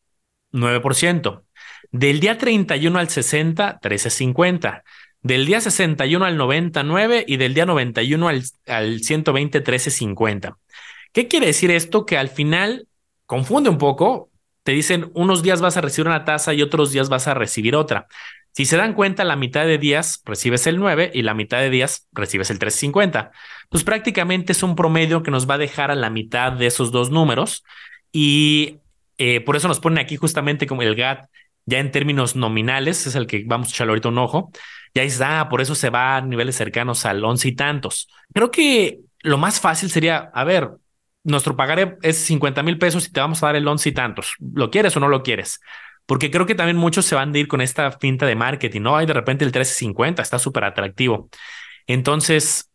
9%. 0.53 1.45
Del 1.93 2.21
día 2.21 2.39
31 2.39 2.99
al 2.99 3.09
60, 3.09 3.81
13.50. 3.81 4.83
Del 5.25 5.47
día 5.47 5.59
61 5.59 6.23
al 6.23 6.37
99 6.37 7.25
y 7.27 7.39
del 7.39 7.55
día 7.55 7.65
91 7.65 8.29
al, 8.29 8.43
al 8.67 9.01
120, 9.01 9.65
13.50. 9.65 10.59
¿Qué 11.15 11.29
quiere 11.29 11.47
decir 11.47 11.71
esto? 11.71 12.05
Que 12.05 12.19
al 12.19 12.29
final 12.29 12.89
confunde 13.25 13.71
un 13.71 13.79
poco. 13.79 14.29
Te 14.65 14.73
dicen 14.73 15.11
unos 15.15 15.43
días 15.43 15.63
vas 15.63 15.79
a 15.79 15.81
recibir 15.81 16.09
una 16.09 16.27
tasa 16.27 16.53
y 16.53 16.61
otros 16.61 16.93
días 16.93 17.09
vas 17.09 17.27
a 17.27 17.33
recibir 17.33 17.75
otra. 17.75 18.07
Si 18.53 18.67
se 18.67 18.77
dan 18.77 18.93
cuenta, 18.93 19.25
la 19.25 19.37
mitad 19.37 19.65
de 19.65 19.79
días 19.79 20.21
recibes 20.27 20.67
el 20.67 20.79
9 20.79 21.13
y 21.15 21.23
la 21.23 21.33
mitad 21.33 21.59
de 21.59 21.71
días 21.71 22.07
recibes 22.13 22.51
el 22.51 22.59
350. 22.59 23.33
Pues 23.71 23.83
prácticamente 23.83 24.53
es 24.53 24.63
un 24.63 24.77
promedio 24.77 25.23
que 25.23 25.31
nos 25.31 25.49
va 25.49 25.55
a 25.55 25.59
dejar 25.59 25.91
a 25.91 25.95
la 25.95 26.11
mitad 26.11 26.53
de 26.53 26.67
esos 26.67 26.93
dos 26.93 27.11
números 27.11 27.65
y 28.13 28.77
eh, 29.17 29.41
por 29.41 29.57
eso 29.57 29.69
nos 29.69 29.81
ponen 29.81 30.01
aquí 30.01 30.17
justamente 30.17 30.67
como 30.67 30.83
el 30.83 30.95
GAT 30.95 31.31
ya 31.67 31.79
en 31.79 31.91
términos 31.91 32.37
nominales, 32.37 33.07
es 33.07 33.15
el 33.15 33.27
que 33.27 33.45
vamos 33.47 33.69
a 33.69 33.71
echarle 33.71 33.93
ahorita 33.93 34.09
un 34.09 34.19
ojo. 34.19 34.51
Ya 34.95 35.03
dices, 35.03 35.21
ah, 35.23 35.49
por 35.51 35.61
eso 35.61 35.75
se 35.75 35.91
va 35.91 36.17
a 36.17 36.21
niveles 36.21 36.57
cercanos 36.57 37.05
al 37.05 37.25
once 37.25 37.49
y 37.49 37.53
tantos. 37.53 38.09
Creo 38.33 38.51
que 38.51 39.01
lo 39.21 39.39
más 39.39 39.61
fácil 39.61 39.91
sería, 39.91 40.31
a 40.33 40.45
ver, 40.45 40.71
nuestro 41.25 41.57
pagaré 41.57 41.97
es 42.03 42.19
50 42.19 42.63
mil 42.63 42.79
pesos 42.79 43.07
y 43.07 43.13
te 43.13 43.21
vamos 43.21 43.43
a 43.43 43.47
dar 43.47 43.57
el 43.57 43.67
once 43.67 43.89
y 43.89 43.93
tantos. 43.93 44.35
¿Lo 44.39 44.71
quieres 44.71 44.97
o 44.97 45.01
no 45.01 45.09
lo 45.09 45.23
quieres? 45.23 45.61
Porque 46.07 46.31
creo 46.31 46.47
que 46.47 46.55
también 46.55 46.77
muchos 46.77 47.07
se 47.07 47.15
van 47.15 47.33
de 47.33 47.41
ir 47.41 47.49
con 47.49 47.61
esta 47.61 47.91
finta 47.93 48.27
de 48.27 48.37
marketing, 48.37 48.83
¿no? 48.83 48.97
Hay 48.97 49.07
de 49.07 49.15
repente 49.15 49.45
el 49.45 49.49
1350 49.49 50.23
está 50.23 50.39
súper 50.39 50.65
atractivo. 50.65 51.31
Entonces, 51.87 52.71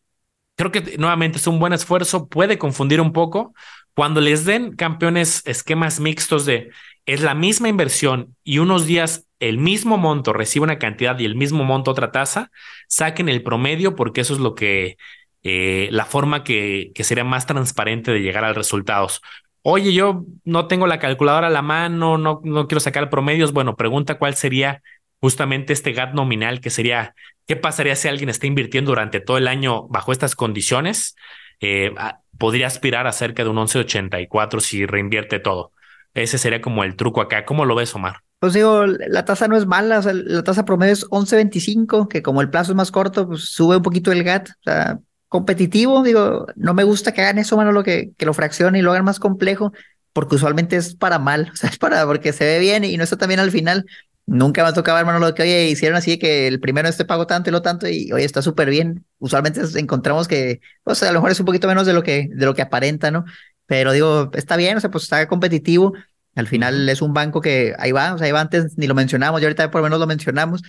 creo 0.55 0.72
que 0.72 0.98
nuevamente 0.98 1.38
es 1.38 1.48
un 1.48 1.60
buen 1.60 1.74
esfuerzo, 1.74 2.27
puede 2.27 2.58
confundir 2.58 3.00
un 3.01 3.13
poco. 3.13 3.53
Cuando 3.93 4.19
les 4.19 4.46
den 4.46 4.75
campeones 4.75 5.43
esquemas 5.46 6.00
mixtos 6.00 6.46
de 6.46 6.72
es 7.13 7.22
la 7.22 7.36
misma 7.36 7.70
inversión 7.70 8.36
y 8.44 8.60
unos 8.60 8.86
días 8.86 9.28
el 9.39 9.58
mismo 9.58 9.98
monto 9.98 10.34
recibe 10.34 10.63
una 10.63 10.80
cantidad 10.80 11.18
y 11.20 11.25
el 11.25 11.36
mismo 11.36 11.63
monto 11.63 11.92
otra 11.92 12.12
tasa, 12.12 12.51
saquen 12.88 13.30
el 13.30 13.44
promedio 13.44 13.96
porque 13.96 14.22
eso 14.22 14.34
es 14.34 14.39
lo 14.39 14.54
que, 14.56 14.98
eh, 15.44 15.88
la 15.92 16.06
forma 16.06 16.44
que, 16.44 16.92
que 16.94 17.04
sería 17.04 17.24
más 17.24 17.46
transparente 17.46 18.12
de 18.12 18.20
llegar 18.20 18.44
a 18.44 18.54
resultados 18.54 19.22
oye, 19.62 19.94
yo 19.94 20.25
no 20.46 20.68
tengo 20.68 20.88
la 20.88 21.00
calculadora 21.00 21.48
a 21.48 21.51
la 21.51 21.62
mano, 21.62 22.18
no, 22.18 22.42
no 22.44 22.68
quiero 22.68 22.80
sacar 22.80 23.10
promedios. 23.10 23.54
Bueno, 23.54 23.75
pregunta 23.75 24.18
cuál 24.18 24.36
sería 24.36 24.82
justamente 25.20 25.74
este 25.74 25.94
GAT 25.94 26.13
nominal, 26.13 26.62
que 26.62 26.70
sería, 26.70 27.13
¿qué 27.48 27.56
pasaría 27.56 27.96
si 27.96 28.08
alguien 28.08 28.30
está 28.30 28.48
invirtiendo 28.48 28.92
durante 28.92 29.20
todo 29.20 29.38
el 29.38 29.48
año 29.48 29.88
bajo 29.88 30.12
estas 30.12 30.36
condiciones? 30.36 31.16
Eh, 31.62 31.94
podría 32.38 32.68
aspirar 32.68 33.06
a 33.08 33.12
cerca 33.12 33.44
de 33.44 33.50
un 33.50 33.58
11.84 33.58 34.60
si 34.62 34.86
reinvierte 34.86 35.39
todo. 35.39 35.74
Ese 36.13 36.38
sería 36.38 36.62
como 36.62 36.84
el 36.84 36.95
truco 36.95 37.22
acá. 37.22 37.45
¿Cómo 37.45 37.65
lo 37.65 37.76
ves, 37.76 37.93
Omar? 37.95 38.17
Pues 38.39 38.54
digo, 38.54 38.86
la 38.86 39.26
tasa 39.26 39.48
no 39.48 39.58
es 39.58 39.65
mala, 39.65 40.02
la 40.02 40.43
tasa 40.43 40.63
promedio 40.63 40.93
es 40.93 41.06
11.25, 41.10 42.08
que 42.08 42.22
como 42.22 42.41
el 42.41 42.50
plazo 42.50 42.72
es 42.72 42.76
más 42.76 42.89
corto, 42.89 43.28
pues 43.28 43.50
sube 43.50 43.78
un 43.78 43.84
poquito 43.84 44.12
el 44.12 44.24
GAT. 44.24 44.50
O 44.50 44.63
sea, 44.63 45.00
competitivo, 45.30 46.04
digo, 46.04 46.48
no 46.56 46.74
me 46.74 46.84
gusta 46.84 47.13
que 47.13 47.22
hagan 47.22 47.38
eso, 47.38 47.56
mano, 47.56 47.72
lo 47.72 47.84
que, 47.84 48.12
que 48.17 48.26
lo 48.26 48.34
fraccionen 48.34 48.80
y 48.80 48.82
lo 48.82 48.91
hagan 48.91 49.06
más 49.06 49.19
complejo, 49.19 49.72
porque 50.12 50.36
usualmente 50.36 50.76
es 50.76 50.95
para 50.95 51.19
mal, 51.19 51.50
o 51.54 51.56
sea, 51.56 51.69
es 51.69 51.78
para 51.78 52.06
porque 52.06 52.34
se 52.34 52.45
ve 52.45 52.60
bien 52.60 52.84
y 52.84 52.98
no 52.98 53.04
está 53.04 53.17
también 53.17 53.39
al 53.39 53.52
final. 53.52 53.86
Nunca 54.26 54.62
me 54.62 54.69
ha 54.69 54.74
tocado, 54.74 55.00
hermano, 55.00 55.17
lo 55.17 55.34
que 55.34 55.41
oye, 55.41 55.69
hicieron 55.69 55.98
así 55.98 56.19
que 56.19 56.48
el 56.48 56.60
primero 56.60 56.88
este 56.88 57.04
pago 57.04 57.26
tanto 57.26 57.50
y 57.50 57.54
lo 57.54 57.63
tanto 57.63 57.88
y 57.88 58.12
oye, 58.12 58.26
está 58.26 58.43
súper 58.43 58.69
bien. 58.69 59.04
Usualmente 59.17 59.62
encontramos 59.76 60.28
que, 60.28 60.62
pues 60.84 61.02
a 61.02 61.12
lo 61.12 61.19
mejor 61.19 61.32
es 61.32 61.39
un 61.39 61.48
poquito 61.48 61.67
menos 61.67 61.88
de 61.88 61.93
lo 61.93 62.04
que, 62.04 62.30
de 62.32 62.45
lo 62.45 62.54
que 62.54 62.62
aparenta, 62.62 63.10
¿no? 63.10 63.26
Pero 63.69 63.93
digo, 63.93 64.32
está 64.34 64.58
bien, 64.58 64.75
o 64.75 64.82
sea, 64.82 64.91
pues 64.91 65.05
está 65.05 65.25
competitivo. 65.27 65.93
Al 66.36 66.47
final 66.47 66.89
es 66.89 67.01
un 67.01 67.13
banco 67.13 67.39
que 67.39 67.73
ahí 67.79 67.93
va, 67.93 68.13
o 68.13 68.17
sea, 68.17 68.27
ahí 68.27 68.34
va 68.34 68.41
antes, 68.41 68.77
ni 68.77 68.88
lo 68.88 68.95
mencionamos, 68.95 69.39
y 69.39 69.45
ahorita 69.45 69.71
por 69.71 69.79
lo 69.79 69.84
menos 69.84 69.99
lo 69.99 70.08
mencionamos. 70.08 70.62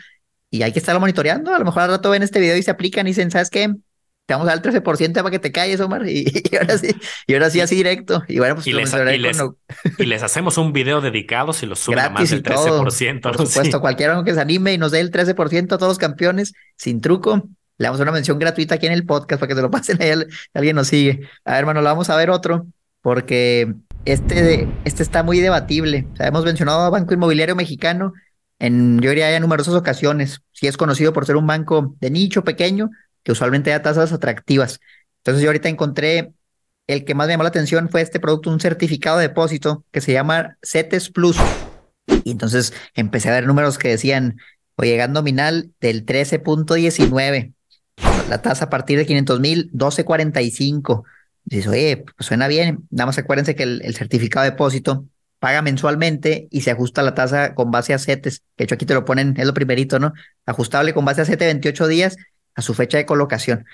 Y 0.51 0.63
hay 0.63 0.73
que 0.73 0.79
estarlo 0.79 1.01
monitoreando. 1.01 1.53
A 1.53 1.59
lo 1.59 1.65
mejor 1.65 1.83
al 1.83 1.91
rato 1.91 2.11
ven 2.11 2.23
este 2.23 2.39
video 2.39 2.57
y 2.57 2.63
se 2.63 2.71
aplican 2.71 3.07
y 3.07 3.11
dicen, 3.11 3.31
¿sabes 3.33 3.51
qué? 3.51 3.75
te 4.31 4.35
vamos 4.35 4.47
a 4.49 4.55
dar 4.55 4.65
el 4.65 4.83
13% 4.85 5.13
para 5.13 5.31
que 5.33 5.41
te 5.41 5.51
calles, 5.51 5.81
Omar, 5.81 6.03
y, 6.09 6.25
ahora 6.57 6.79
sí, 6.79 6.95
y 7.27 7.35
ahora 7.35 7.51
sí 7.51 7.61
así 7.61 7.75
directo. 7.75 8.23
Y 8.29 8.39
bueno, 8.39 8.55
pues 8.55 8.69
y 8.69 8.73
les, 8.73 8.95
y 9.99 10.07
les, 10.07 10.23
hacemos 10.23 10.57
un 10.57 10.73
video 10.73 11.01
dedicado 11.01 11.53
si 11.53 11.67
lo 11.67 11.75
suben 11.75 11.99
a 11.99 12.11
más 12.11 12.31
del 12.31 12.45
13%. 12.45 13.23
Por 13.23 13.49
supuesto, 13.49 13.81
cualquiera 13.81 14.23
que 14.23 14.33
se 14.33 14.41
anime 14.41 14.75
y 14.75 14.79
nos 14.79 14.93
dé 14.93 15.01
el 15.01 15.11
13% 15.11 15.65
a 15.65 15.79
todos 15.79 15.91
los 15.91 15.99
campeones, 15.99 16.53
sin 16.77 17.01
truco, 17.01 17.49
le 17.77 17.85
damos 17.85 18.01
una 18.01 18.13
mención 18.13 18.39
gratuita 18.39 18.77
aquí 18.77 18.87
en 18.87 18.93
el 18.93 19.05
podcast 19.05 19.41
para 19.41 19.49
que 19.49 19.57
se 19.57 19.63
lo 19.63 19.71
pasen 19.73 20.01
ahí, 20.01 20.13
alguien 20.55 20.77
nos 20.77 20.87
sigue. 20.87 21.29
A 21.45 21.55
ver, 21.55 21.61
hermano, 21.61 21.81
lo 21.81 21.89
vamos 21.89 22.09
a 22.09 22.15
ver 22.15 22.31
otro, 22.31 22.69
porque 23.03 23.75
este, 24.05 24.69
este 24.85 25.03
está 25.03 25.23
muy 25.23 25.41
debatible. 25.41 26.07
O 26.13 26.17
sea, 26.17 26.29
hemos 26.29 26.45
mencionado 26.45 26.81
a 26.81 26.91
Banco 26.91 27.15
Inmobiliario 27.15 27.57
Mexicano 27.57 28.13
en, 28.59 29.01
yo 29.01 29.11
diría, 29.11 29.35
en 29.35 29.43
numerosas 29.43 29.75
ocasiones. 29.75 30.43
Sí 30.53 30.67
es 30.67 30.77
conocido 30.77 31.13
por 31.13 31.27
ser 31.27 31.37
un 31.37 31.47
banco 31.47 31.97
de 32.01 32.11
nicho 32.11 32.45
pequeño, 32.45 32.91
que 33.23 33.33
usualmente 33.33 33.71
da 33.71 33.83
tasas 33.83 34.13
atractivas. 34.13 34.81
Entonces 35.19 35.43
yo 35.43 35.49
ahorita 35.49 35.69
encontré, 35.69 36.33
el 36.87 37.05
que 37.05 37.15
más 37.15 37.27
me 37.27 37.35
llamó 37.35 37.43
la 37.43 37.51
atención 37.51 37.89
fue 37.89 38.01
este 38.03 38.21
producto, 38.21 38.51
un 38.51 38.61
certificado 38.61 39.19
de 39.19 39.29
depósito 39.29 39.85
que 39.91 40.01
se 40.01 40.13
llama 40.13 40.57
CETES 40.63 41.11
Plus. 41.11 41.37
Y 42.25 42.31
entonces 42.33 42.73
empecé 42.95 43.29
a 43.29 43.33
ver 43.33 43.47
números 43.47 43.79
que 43.79 43.89
decían, 43.89 44.39
oye, 44.77 44.97
GAN 44.97 45.13
nominal 45.13 45.73
del 45.81 46.05
13.19, 46.05 47.55
la 48.29 48.43
tasa 48.43 48.67
a 48.67 48.71
partir 48.71 48.99
de 48.99 49.07
500 49.07 49.41
mil, 49.41 49.71
12.45. 49.73 51.05
Dices, 51.45 51.67
oye, 51.69 51.97
pues 51.99 52.27
suena 52.27 52.49
bien. 52.49 52.87
Nada 52.91 53.07
más 53.07 53.19
acuérdense 53.19 53.55
que 53.55 53.65
el, 53.65 53.95
certificado 53.95 54.45
de 54.45 54.53
depósito 54.53 55.07
paga 55.39 55.63
mensualmente 55.63 56.49
y 56.51 56.61
se 56.61 56.71
ajusta 56.71 57.03
la 57.03 57.15
tasa 57.15 57.55
con 57.55 57.71
base 57.71 57.95
a 57.95 57.99
CETES, 57.99 58.43
de 58.59 58.65
hecho 58.65 58.75
aquí 58.75 58.85
te 58.85 58.95
lo 58.95 59.07
ponen, 59.07 59.35
es 59.39 59.47
lo 59.47 59.55
primerito, 59.55 59.99
¿no? 59.99 60.13
Ajustable 60.45 60.93
con 60.93 61.05
base 61.05 61.23
a 61.23 61.25
CETES 61.25 61.49
28 61.49 61.87
días 61.89 62.17
a 62.55 62.63
su 62.63 62.75
fecha 62.75 62.99
de 62.99 63.07
colocación. 63.07 63.65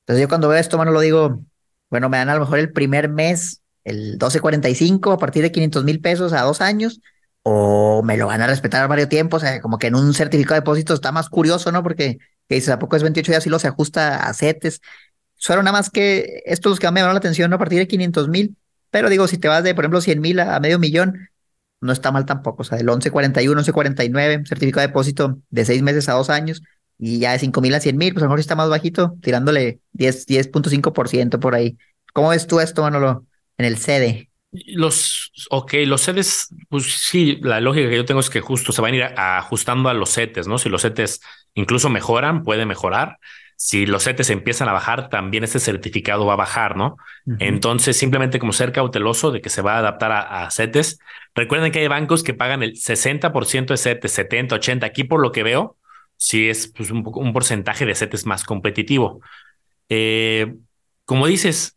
Entonces 0.00 0.22
yo 0.22 0.28
cuando 0.28 0.48
veo 0.48 0.58
esto, 0.58 0.78
mano, 0.78 0.90
lo 0.90 1.00
digo, 1.00 1.42
bueno, 1.90 2.08
me 2.08 2.16
dan 2.18 2.28
a 2.28 2.34
lo 2.34 2.40
mejor 2.40 2.58
el 2.58 2.72
primer 2.72 3.08
mes, 3.08 3.62
el 3.84 4.12
1245, 4.12 5.12
a 5.12 5.18
partir 5.18 5.42
de 5.42 5.52
500 5.52 5.84
mil 5.84 6.00
pesos 6.00 6.32
a 6.32 6.42
dos 6.42 6.60
años, 6.60 7.00
o 7.44 8.02
me 8.02 8.16
lo 8.16 8.26
van 8.26 8.40
a 8.40 8.46
respetar 8.46 8.88
varios 8.88 9.08
tiempos, 9.08 9.42
o 9.42 9.46
sea, 9.46 9.60
como 9.60 9.78
que 9.78 9.88
en 9.88 9.94
un 9.94 10.14
certificado 10.14 10.54
de 10.54 10.60
depósito 10.60 10.94
está 10.94 11.12
más 11.12 11.28
curioso, 11.28 11.70
¿no? 11.72 11.82
Porque 11.82 12.18
que 12.48 12.56
dices, 12.56 12.70
¿a 12.70 12.78
poco 12.78 12.96
es 12.96 13.02
28 13.02 13.32
días 13.32 13.46
y 13.46 13.50
lo 13.50 13.58
se 13.58 13.68
ajusta 13.68 14.26
a 14.28 14.34
CETES? 14.34 14.80
Suena 15.42 15.60
nada 15.64 15.76
más 15.76 15.90
que 15.90 16.44
estos 16.46 16.78
que 16.78 16.86
me 16.92 17.00
llamaron 17.00 17.14
la 17.14 17.18
atención 17.18 17.52
a 17.52 17.58
partir 17.58 17.80
de 17.80 17.88
500 17.88 18.28
mil, 18.28 18.56
pero 18.90 19.10
digo, 19.10 19.26
si 19.26 19.38
te 19.38 19.48
vas 19.48 19.64
de, 19.64 19.74
por 19.74 19.82
ejemplo, 19.82 20.00
100 20.00 20.20
mil 20.20 20.38
a, 20.38 20.60
medio 20.60 20.78
millón, 20.78 21.30
no 21.80 21.92
está 21.92 22.12
mal 22.12 22.26
tampoco, 22.26 22.62
o 22.62 22.64
sea, 22.64 22.78
del 22.78 22.86
1141, 22.86 23.56
1149, 23.56 24.44
certificado 24.46 24.82
de 24.82 24.86
depósito 24.86 25.40
de 25.50 25.64
seis 25.64 25.82
meses 25.82 26.08
a 26.08 26.12
dos 26.12 26.30
años, 26.30 26.62
y 26.96 27.18
ya 27.18 27.32
de 27.32 27.40
5 27.40 27.60
mil 27.60 27.74
a 27.74 27.80
100 27.80 27.96
mil, 27.96 28.12
pues 28.12 28.22
a 28.22 28.26
lo 28.26 28.28
mejor 28.28 28.38
está 28.38 28.54
más 28.54 28.68
bajito, 28.68 29.16
tirándole 29.20 29.80
10, 29.94 30.28
10.5% 30.28 31.40
por 31.40 31.56
ahí. 31.56 31.76
¿Cómo 32.12 32.28
ves 32.28 32.46
tú 32.46 32.60
esto, 32.60 32.82
Manolo, 32.82 33.26
en 33.58 33.66
el 33.66 33.78
sede? 33.78 34.30
Los, 34.52 35.32
ok, 35.50 35.72
los 35.86 36.02
sedes, 36.02 36.54
pues 36.68 36.84
sí, 36.84 37.40
la 37.42 37.60
lógica 37.60 37.88
que 37.90 37.96
yo 37.96 38.04
tengo 38.04 38.20
es 38.20 38.30
que 38.30 38.40
justo 38.40 38.70
se 38.70 38.80
van 38.80 38.92
a 38.92 38.96
ir 38.96 39.02
ajustando 39.16 39.88
a 39.88 39.94
los 39.94 40.10
setes, 40.10 40.46
¿no? 40.46 40.58
Si 40.58 40.68
los 40.68 40.82
setes 40.82 41.20
incluso 41.54 41.90
mejoran, 41.90 42.44
puede 42.44 42.64
mejorar. 42.64 43.18
Si 43.56 43.86
los 43.86 44.02
setes 44.02 44.30
empiezan 44.30 44.68
a 44.68 44.72
bajar, 44.72 45.08
también 45.08 45.44
este 45.44 45.60
certificado 45.60 46.26
va 46.26 46.32
a 46.34 46.36
bajar, 46.36 46.76
¿no? 46.76 46.96
Entonces, 47.38 47.96
simplemente 47.96 48.38
como 48.38 48.52
ser 48.52 48.72
cauteloso 48.72 49.30
de 49.30 49.40
que 49.40 49.50
se 49.50 49.62
va 49.62 49.74
a 49.74 49.78
adaptar 49.78 50.12
a, 50.12 50.44
a 50.44 50.50
setes. 50.50 50.98
Recuerden 51.34 51.70
que 51.70 51.78
hay 51.78 51.88
bancos 51.88 52.22
que 52.22 52.34
pagan 52.34 52.62
el 52.62 52.74
60% 52.74 53.66
de 53.66 53.76
setes, 53.76 54.12
70, 54.12 54.56
80. 54.56 54.86
Aquí 54.86 55.04
por 55.04 55.20
lo 55.20 55.30
que 55.30 55.42
veo, 55.42 55.76
sí 56.16 56.48
es 56.48 56.68
pues, 56.68 56.90
un, 56.90 57.02
un, 57.04 57.32
porcentaje 57.32 57.86
de 57.86 57.94
setes 57.94 58.26
más 58.26 58.44
competitivo. 58.44 59.20
Eh, 59.88 60.54
como 61.04 61.26
dices, 61.26 61.76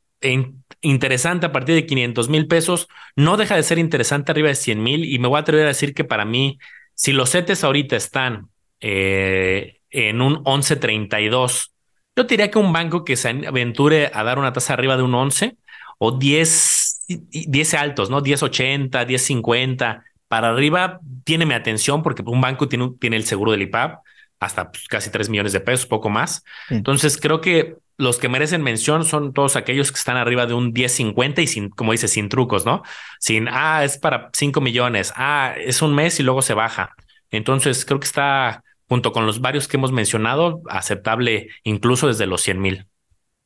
interesante 0.81 1.45
a 1.45 1.51
partir 1.51 1.75
de 1.75 1.85
500 1.85 2.29
mil 2.29 2.47
pesos, 2.47 2.87
no 3.15 3.37
deja 3.37 3.55
de 3.55 3.63
ser 3.63 3.79
interesante 3.79 4.31
arriba 4.31 4.49
de 4.49 4.55
100 4.55 4.81
mil 4.81 5.05
y 5.05 5.19
me 5.19 5.27
voy 5.27 5.37
a 5.37 5.41
atrever 5.41 5.65
a 5.65 5.69
decir 5.69 5.93
que 5.93 6.03
para 6.03 6.25
mí, 6.25 6.59
si 6.93 7.11
los 7.11 7.29
setes 7.31 7.63
ahorita 7.63 7.95
están 7.95 8.49
eh, 8.79 9.74
en 9.95 10.21
un 10.21 10.43
11.32 10.43 11.71
Yo 12.15 12.23
diría 12.25 12.51
que 12.51 12.59
un 12.59 12.73
banco 12.73 13.03
que 13.03 13.15
se 13.15 13.29
aventure 13.29 14.11
a 14.13 14.23
dar 14.23 14.39
una 14.39 14.53
tasa 14.53 14.73
arriba 14.73 14.97
de 14.97 15.03
un 15.03 15.13
11 15.13 15.57
o 15.97 16.11
10, 16.11 17.05
10 17.07 17.73
altos, 17.73 18.09
¿no? 18.09 18.21
10.80, 18.21 19.05
10.50 19.05 20.03
para 20.27 20.49
arriba 20.49 20.99
tiene 21.23 21.45
mi 21.45 21.53
atención 21.53 22.03
porque 22.03 22.23
un 22.25 22.41
banco 22.41 22.67
tiene, 22.67 22.91
tiene 22.99 23.15
el 23.15 23.25
seguro 23.25 23.51
del 23.51 23.61
IPAP 23.63 24.03
hasta 24.39 24.71
pues, 24.71 24.87
casi 24.87 25.09
3 25.09 25.29
millones 25.29 25.53
de 25.53 25.61
pesos, 25.61 25.85
poco 25.85 26.09
más. 26.09 26.43
Entonces 26.69 27.17
creo 27.17 27.41
que 27.41 27.77
los 27.97 28.17
que 28.17 28.27
merecen 28.27 28.61
mención 28.61 29.05
son 29.05 29.33
todos 29.33 29.55
aquellos 29.55 29.91
que 29.91 29.97
están 29.97 30.17
arriba 30.17 30.45
de 30.45 30.53
un 30.53 30.73
10.50 30.73 31.41
y 31.41 31.47
sin, 31.47 31.69
como 31.69 31.93
dice, 31.93 32.07
sin 32.07 32.27
trucos, 32.27 32.65
¿no? 32.65 32.83
Sin, 33.19 33.47
ah, 33.49 33.83
es 33.85 33.97
para 33.97 34.29
5 34.33 34.59
millones, 34.59 35.13
ah, 35.15 35.53
es 35.57 35.81
un 35.81 35.95
mes 35.95 36.19
y 36.19 36.23
luego 36.23 36.41
se 36.41 36.53
baja. 36.53 36.93
Entonces 37.31 37.85
creo 37.85 37.99
que 37.99 38.07
está 38.07 38.63
junto 38.87 39.11
con 39.11 39.25
los 39.25 39.41
varios 39.41 39.67
que 39.67 39.77
hemos 39.77 39.91
mencionado, 39.91 40.61
aceptable 40.69 41.49
incluso 41.63 42.07
desde 42.07 42.27
los 42.27 42.41
100 42.41 42.61
mil. 42.61 42.87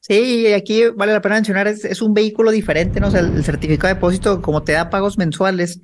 Sí, 0.01 0.51
aquí 0.53 0.83
vale 0.95 1.13
la 1.13 1.21
pena 1.21 1.35
mencionar, 1.35 1.67
es, 1.67 1.83
es 1.85 2.01
un 2.01 2.13
vehículo 2.13 2.51
diferente, 2.51 2.99
¿no? 2.99 3.07
El, 3.07 3.43
certificado 3.43 3.89
de 3.89 3.95
depósito, 3.95 4.41
como 4.41 4.63
te 4.63 4.71
da 4.71 4.89
pagos 4.89 5.17
mensuales, 5.17 5.81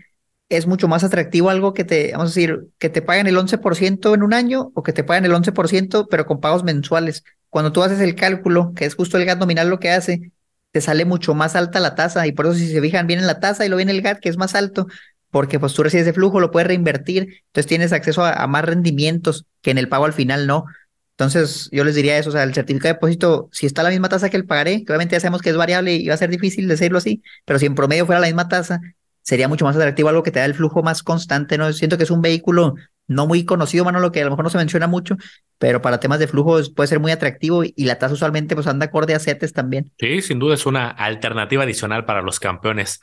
es 0.50 0.68
mucho 0.68 0.88
más 0.88 1.04
atractivo 1.04 1.50
algo 1.50 1.74
que 1.74 1.84
te, 1.84 2.12
vamos 2.12 2.32
a 2.32 2.34
decir, 2.34 2.68
que 2.78 2.90
te 2.90 3.02
paguen 3.02 3.28
el 3.28 3.38
11% 3.38 4.14
en 4.14 4.24
un 4.24 4.34
año 4.34 4.72
o 4.74 4.84
que 4.84 4.94
te 4.94 5.04
paguen 5.04 5.26
el 5.26 5.34
11%, 5.34 6.08
pero 6.10 6.26
con 6.26 6.40
pagos 6.40 6.64
mensuales. 6.64 7.24
Cuando 7.50 7.72
tú 7.72 7.84
haces 7.84 8.00
el 8.00 8.16
cálculo, 8.16 8.74
que 8.76 8.86
es 8.86 8.96
justo 8.96 9.18
el 9.18 9.26
GAT 9.26 9.40
nominal 9.40 9.70
lo 9.70 9.80
que 9.80 9.92
hace, 9.92 10.32
te 10.72 10.82
sale 10.82 11.06
mucho 11.06 11.34
más 11.34 11.56
alta 11.56 11.80
la 11.80 11.96
tasa 11.96 12.28
y 12.28 12.32
por 12.32 12.46
eso 12.46 12.56
si 12.56 12.68
se 12.68 12.82
fijan 12.82 13.08
bien 13.08 13.20
en 13.20 13.28
la 13.28 13.40
tasa 13.40 13.66
y 13.66 13.70
lo 13.70 13.78
viene 13.78 13.92
el 13.92 14.02
GAT 14.02 14.20
que 14.20 14.30
es 14.30 14.38
más 14.38 14.56
alto, 14.56 14.88
porque 15.36 15.60
pues 15.60 15.74
tú 15.74 15.84
recibes 15.84 16.06
de 16.06 16.14
flujo, 16.14 16.40
lo 16.40 16.50
puedes 16.50 16.66
reinvertir, 16.66 17.42
entonces 17.48 17.68
tienes 17.68 17.92
acceso 17.92 18.24
a, 18.24 18.48
más 18.48 18.64
rendimientos 18.64 19.46
que 19.62 19.70
en 19.70 19.78
el 19.78 19.90
pago 19.90 20.06
al 20.06 20.14
final 20.14 20.48
no. 20.48 20.64
Entonces 21.12 21.68
yo 21.74 21.84
les 21.84 21.94
diría 21.94 22.18
eso, 22.18 22.30
o 22.30 22.32
sea, 22.32 22.44
el 22.44 22.54
certificado 22.54 22.88
de 22.88 22.94
depósito, 22.94 23.50
si 23.52 23.66
está 23.66 23.84
la 23.84 23.90
misma 23.90 24.08
tasa 24.08 24.30
que 24.30 24.38
el 24.38 24.46
pagaré, 24.46 24.86
que 24.86 24.94
obviamente 24.94 25.14
ya 25.14 25.20
sabemos 25.20 25.42
que 25.42 25.50
es 25.50 25.58
variable 25.58 25.94
y 25.94 26.08
va 26.08 26.14
a 26.14 26.18
ser 26.18 26.30
difícil 26.30 26.70
decirlo 26.70 27.00
así, 27.00 27.22
pero 27.44 27.60
si 27.60 27.66
en 27.66 27.76
promedio 27.76 28.06
fuera 28.06 28.22
la 28.22 28.28
misma 28.28 28.48
tasa, 28.48 28.80
sería 29.24 29.50
mucho 29.50 29.66
más 29.66 29.76
atractivo 29.76 30.08
algo 30.08 30.24
que 30.24 30.32
te 30.32 30.40
da 30.40 30.46
el 30.46 30.54
flujo 30.54 30.84
más 30.84 31.04
constante, 31.04 31.58
¿no? 31.58 31.74
Siento 31.74 31.98
que 31.98 32.06
es 32.06 32.12
un 32.12 32.22
vehículo 32.22 32.76
no 33.06 33.28
muy 33.28 33.44
conocido, 33.44 33.84
mano, 33.84 34.00
lo 34.00 34.14
que 34.14 34.22
a 34.22 34.24
lo 34.24 34.30
mejor 34.30 34.46
no 34.46 34.50
se 34.50 34.58
menciona 34.58 34.88
mucho, 34.88 35.18
pero 35.58 35.82
para 35.82 36.00
temas 36.00 36.20
de 36.20 36.30
flujo 36.30 36.60
puede 36.74 36.88
ser 36.88 37.02
muy 37.02 37.12
atractivo 37.12 37.66
y 37.66 37.84
la 37.84 38.00
tasa 38.00 38.14
usualmente 38.14 38.56
pues 38.56 38.68
anda 38.68 38.86
acorde 38.86 39.16
a 39.16 39.20
CETES 39.20 39.52
también. 39.52 39.92
Sí, 40.00 40.22
sin 40.22 40.40
duda 40.40 40.56
es 40.56 40.66
una 40.66 40.88
alternativa 40.88 41.64
adicional 41.64 42.06
para 42.06 42.22
los 42.22 42.40
campeones. 42.40 43.02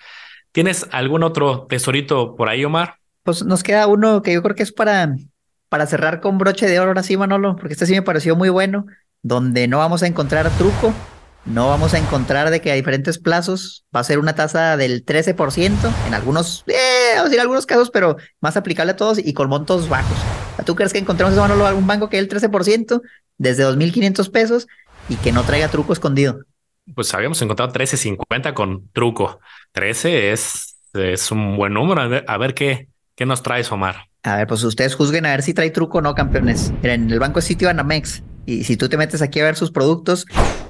¿Tienes 0.53 0.87
algún 0.93 1.23
otro 1.23 1.67
tesorito 1.67 2.37
por 2.37 2.49
ahí, 2.51 2.65
Omar? 2.65 2.97
Pues 3.23 3.45
nos 3.45 3.63
queda 3.63 3.87
uno 3.87 4.21
que 4.21 4.35
yo 4.35 4.43
creo 4.43 4.55
que 4.55 4.63
es 4.63 4.73
para, 4.73 5.17
para 5.71 5.87
cerrar 5.87 6.21
con 6.21 6.37
broche 6.37 6.69
de 6.69 6.79
oro 6.79 6.91
ahora 6.91 7.03
sí, 7.03 7.17
Manolo, 7.17 7.57
porque 7.57 7.73
este 7.73 7.87
sí 7.87 7.95
me 7.95 8.03
pareció 8.03 8.37
muy 8.37 8.51
bueno, 8.51 8.85
donde 9.23 9.67
no 9.67 9.79
vamos 9.79 10.03
a 10.03 10.07
encontrar 10.07 10.51
truco, 10.59 10.93
no 11.47 11.69
vamos 11.69 11.95
a 11.95 11.99
encontrar 11.99 12.51
de 12.51 12.61
que 12.61 12.71
a 12.71 12.75
diferentes 12.75 13.19
plazos 13.19 13.87
va 13.95 14.01
a 14.01 14.05
ser 14.05 14.19
una 14.19 14.35
tasa 14.35 14.77
del 14.77 15.07
13%, 15.07 15.73
en 16.07 16.15
algunos, 16.15 16.65
eh, 16.67 17.13
vamos 17.15 17.23
a 17.23 17.29
decir 17.31 17.41
algunos 17.41 17.65
casos, 17.65 17.91
pero 17.91 18.17
más 18.41 18.57
aplicable 18.59 18.93
a 18.93 18.97
todos 18.97 19.19
y 19.19 19.33
con 19.33 19.49
montos 19.49 19.89
bajos. 19.89 20.19
¿Tú 20.67 20.75
crees 20.77 20.93
que 20.93 20.99
encontremos 20.99 21.35
Manolo 21.35 21.67
algún 21.67 21.87
banco 21.87 22.11
que 22.11 22.19
dé 22.19 22.23
el 22.25 22.29
13% 22.29 23.01
desde 23.39 23.65
2.500 23.65 24.31
pesos 24.31 24.69
y 25.09 25.17
que 25.17 25.33
no 25.33 25.45
traiga 25.45 25.69
truco 25.69 25.95
escondido? 25.95 26.41
Pues 26.95 27.15
habíamos 27.15 27.41
encontrado 27.41 27.73
13.50 27.73 28.55
con 28.55 28.89
truco. 28.91 29.41
13 29.73 30.33
es, 30.33 30.77
es 30.95 31.31
un 31.31 31.57
buen 31.57 31.75
número. 31.75 32.23
A 32.27 32.39
ver, 32.39 32.55
qué, 32.55 32.89
qué 33.15 33.27
nos 33.27 33.43
traes, 33.43 33.71
Omar. 33.73 34.09
A 34.23 34.37
ver, 34.37 34.47
pues 34.47 34.63
ustedes 34.63 34.95
juzguen 34.95 35.27
a 35.27 35.31
ver 35.31 35.43
si 35.43 35.53
trae 35.53 35.71
truco 35.71 35.99
o 35.99 36.01
no, 36.01 36.15
campeones. 36.15 36.73
en 36.83 37.11
el 37.11 37.19
banco 37.19 37.41
es 37.41 37.45
sitio 37.45 37.69
Anamex. 37.69 38.23
Y 38.45 38.65
si 38.65 38.77
tú 38.77 38.89
te 38.89 38.97
metes 38.97 39.23
aquí 39.23 39.41
a 39.41 39.45
ver 39.45 39.57
sus 39.57 39.71
productos, 39.71 40.27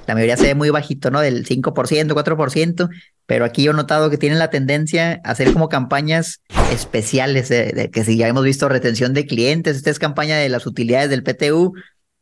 la 0.07 0.15
mayoría 0.15 0.37
se 0.37 0.45
ve 0.45 0.55
muy 0.55 0.71
bajito, 0.71 1.11
¿no? 1.11 1.21
Del 1.21 1.47
5%, 1.47 1.73
4%. 1.73 2.89
Pero 3.27 3.45
aquí 3.45 3.63
yo 3.63 3.73
he 3.73 3.75
notado 3.75 4.11
que 4.11 4.19
tienen 4.19 4.39
la 4.39 4.51
tendencia 4.51 5.21
a 5.25 5.31
hacer 5.31 5.53
como 5.53 5.69
campañas 5.69 6.43
especiales, 6.71 7.49
de, 7.49 7.91
que 7.93 8.05
si 8.05 8.17
ya 8.17 8.29
hemos 8.29 8.45
visto 8.45 8.69
retención 8.69 9.15
de 9.15 9.27
clientes, 9.27 9.77
esta 9.77 9.91
es 9.91 9.99
campaña 9.99 10.37
de 10.37 10.49
las 10.49 10.67
utilidades 10.67 11.09
del 11.09 11.23
PTU, 11.23 11.75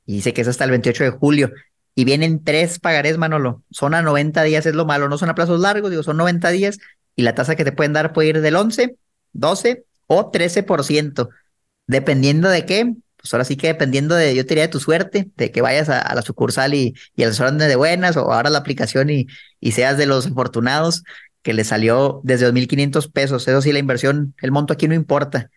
y 0.07 0.15
dice 0.15 0.33
que 0.33 0.43
es 0.43 0.49
hasta 0.49 0.65
el 0.65 0.71
28 0.71 1.05
de 1.05 1.11
julio 1.11 1.51
y 2.01 2.05
vienen 2.05 2.43
tres 2.43 2.79
pagarés, 2.79 3.19
Manolo. 3.19 3.63
Son 3.71 3.93
a 3.93 4.01
90 4.01 4.43
días, 4.43 4.65
es 4.65 4.75
lo 4.75 4.87
malo, 4.87 5.11
no 5.11 5.19
son 5.19 5.29
a 5.29 5.35
plazos 5.35 5.61
largos, 5.61 5.91
digo, 5.91 6.03
son 6.03 6.17
90 6.17 6.49
días 6.49 6.79
y 7.15 7.23
la 7.23 7.35
tasa 7.35 7.57
que 7.57 7.65
te 7.65 7.73
pueden 7.73 7.93
dar 7.93 8.15
puede 8.15 8.31
ir 8.31 8.41
del 8.41 8.57
11, 8.57 8.97
12 9.35 9.85
o 10.07 10.31
13%, 10.33 11.29
dependiendo 11.87 12.49
de 12.49 12.65
qué. 12.65 12.95
Pues 13.19 13.35
ahora 13.35 13.45
sí 13.45 13.59
que 13.59 13.67
dependiendo 13.67 14.15
de, 14.15 14.35
yo 14.35 14.45
te 14.45 14.49
diría 14.49 14.63
de 14.65 14.69
tu 14.69 14.81
suerte, 14.81 15.31
de 15.37 15.51
que 15.53 15.61
vayas 15.61 15.91
a, 15.91 16.15
la 16.15 16.23
sucursal 16.23 16.73
y, 16.73 16.95
y 17.15 17.23
el 17.23 17.29
restaurante 17.29 17.67
de 17.67 17.77
buenas 17.77 18.17
o 18.17 18.33
ahora 18.33 18.49
la 18.49 18.61
aplicación 18.61 19.11
y, 19.11 19.27
y 19.61 19.73
seas 19.73 19.99
de 19.99 20.07
los 20.07 20.27
afortunados 20.27 21.03
que 21.43 21.53
le 21.53 21.65
salió 21.65 22.23
desde 22.25 22.47
2.500 22.47 23.13
pesos. 23.13 23.47
Eso 23.47 23.61
sí, 23.61 23.73
la 23.73 23.79
inversión, 23.79 24.35
el 24.41 24.53
monto 24.53 24.73
aquí 24.73 24.89
no 24.89 24.95
importa. 24.95 25.51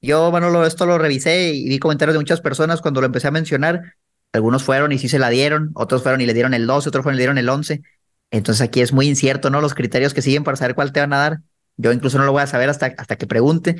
Yo, 0.00 0.30
Manolo, 0.32 0.64
esto 0.64 0.86
lo 0.86 0.96
revisé 0.96 1.52
y 1.52 1.68
vi 1.68 1.78
comentarios 1.78 2.14
de 2.14 2.20
muchas 2.20 2.40
personas 2.40 2.80
cuando 2.80 3.02
lo 3.02 3.06
empecé 3.06 3.28
a 3.28 3.32
mencionar 3.32 3.82
algunos 4.34 4.64
fueron 4.64 4.90
y 4.90 4.98
sí 4.98 5.08
se 5.08 5.20
la 5.20 5.30
dieron, 5.30 5.70
otros 5.74 6.02
fueron 6.02 6.20
y 6.20 6.26
le 6.26 6.34
dieron 6.34 6.54
el 6.54 6.66
12, 6.66 6.88
otros 6.88 7.04
fueron 7.04 7.14
y 7.14 7.18
le 7.18 7.22
dieron 7.22 7.38
el 7.38 7.48
11. 7.48 7.82
Entonces 8.32 8.66
aquí 8.66 8.80
es 8.80 8.92
muy 8.92 9.06
incierto, 9.06 9.48
¿no? 9.48 9.60
Los 9.60 9.74
criterios 9.74 10.12
que 10.12 10.22
siguen 10.22 10.42
para 10.42 10.56
saber 10.56 10.74
cuál 10.74 10.92
te 10.92 10.98
van 10.98 11.12
a 11.12 11.18
dar. 11.18 11.40
Yo 11.76 11.92
incluso 11.92 12.18
no 12.18 12.24
lo 12.24 12.32
voy 12.32 12.42
a 12.42 12.48
saber 12.48 12.68
hasta, 12.68 12.86
hasta 12.98 13.14
que 13.14 13.28
pregunte, 13.28 13.76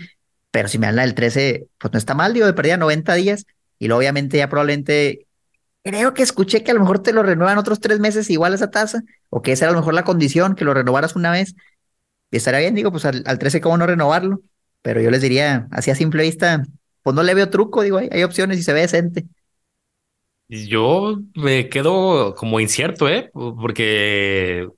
pero 0.53 0.69
si 0.69 0.79
me 0.79 0.87
dan 0.87 0.95
la 0.95 1.03
del 1.03 1.15
13, 1.15 1.67
pues 1.77 1.93
no 1.93 1.99
está 1.99 2.15
mal, 2.15 2.33
digo, 2.35 2.47
de 2.47 2.53
perdida 2.53 2.77
90 2.77 3.15
días. 3.15 3.47
Y 3.81 3.89
luego 3.89 3.99
obviamente 3.99 4.37
ya 4.37 4.49
probablemente, 4.49 5.27
creo 5.83 6.15
que 6.15 6.23
escuché 6.23 6.63
que 6.63 6.71
a 6.71 6.75
lo 6.75 6.81
mejor 6.81 7.01
te 7.01 7.13
lo 7.13 7.25
renuevan 7.25 7.59
otros 7.59 7.81
tres 7.81 7.99
meses 7.99 8.31
igual 8.31 8.55
esa 8.55 8.71
tasa, 8.71 9.03
o 9.31 9.43
que 9.43 9.51
esa 9.51 9.65
era 9.65 9.71
a 9.71 9.75
lo 9.75 9.81
mejor 9.81 9.95
la 9.95 10.05
condición, 10.05 10.55
que 10.55 10.65
lo 10.65 10.73
renovaras 10.73 11.17
una 11.17 11.33
vez. 11.33 11.57
Y 12.31 12.37
estaría 12.37 12.61
bien, 12.61 12.77
digo, 12.77 12.93
pues 12.93 13.05
al, 13.07 13.25
al 13.27 13.41
13, 13.41 13.61
¿cómo 13.61 13.77
no 13.77 13.89
renovarlo? 13.89 14.41
Pero 14.83 15.01
yo 15.01 15.11
les 15.11 15.21
diría, 15.21 15.67
así 15.73 15.91
a 15.91 15.97
simple 15.97 16.23
vista, 16.23 16.63
pues 17.03 17.17
no 17.17 17.25
le 17.25 17.35
veo 17.35 17.51
truco, 17.51 17.83
digo, 17.83 17.99
hay, 17.99 18.09
hay 18.13 18.23
opciones 18.23 18.59
y 18.61 18.63
se 18.63 18.73
ve 18.73 18.83
decente. 18.83 19.27
Yo 20.55 21.19
me 21.35 21.69
quedo 21.69 22.35
como 22.35 22.61
incierto, 22.61 23.09
¿eh? 23.09 23.31
Porque 23.33 24.69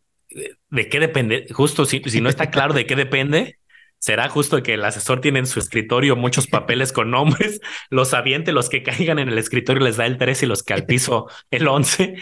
de 0.71 0.89
qué 0.89 1.01
depende, 1.01 1.47
justo 1.53 1.85
si, 1.85 2.03
si 2.07 2.21
no 2.21 2.29
está 2.29 2.51
claro 2.51 2.73
de 2.73 2.87
qué 2.87 2.97
depende, 2.97 3.59
será 3.99 4.29
justo 4.29 4.63
que 4.63 4.75
el 4.75 4.85
asesor 4.85 5.21
tiene 5.21 5.41
en 5.41 5.47
su 5.47 5.59
escritorio 5.59 6.17
muchos 6.17 6.47
papeles 6.47 6.93
con 6.93 7.11
nombres, 7.11 7.61
los 7.91 8.15
aviente, 8.15 8.53
los 8.53 8.69
que 8.69 8.83
caigan 8.83 9.19
en 9.19 9.29
el 9.29 9.39
escritorio 9.39 9.83
les 9.85 9.97
da 9.97 10.07
el 10.07 10.19
3 10.19 10.43
y 10.45 10.47
los 10.47 10.63
que 10.63 10.75
al 10.75 10.87
piso 10.87 11.29
el 11.51 11.69
11. 11.69 12.17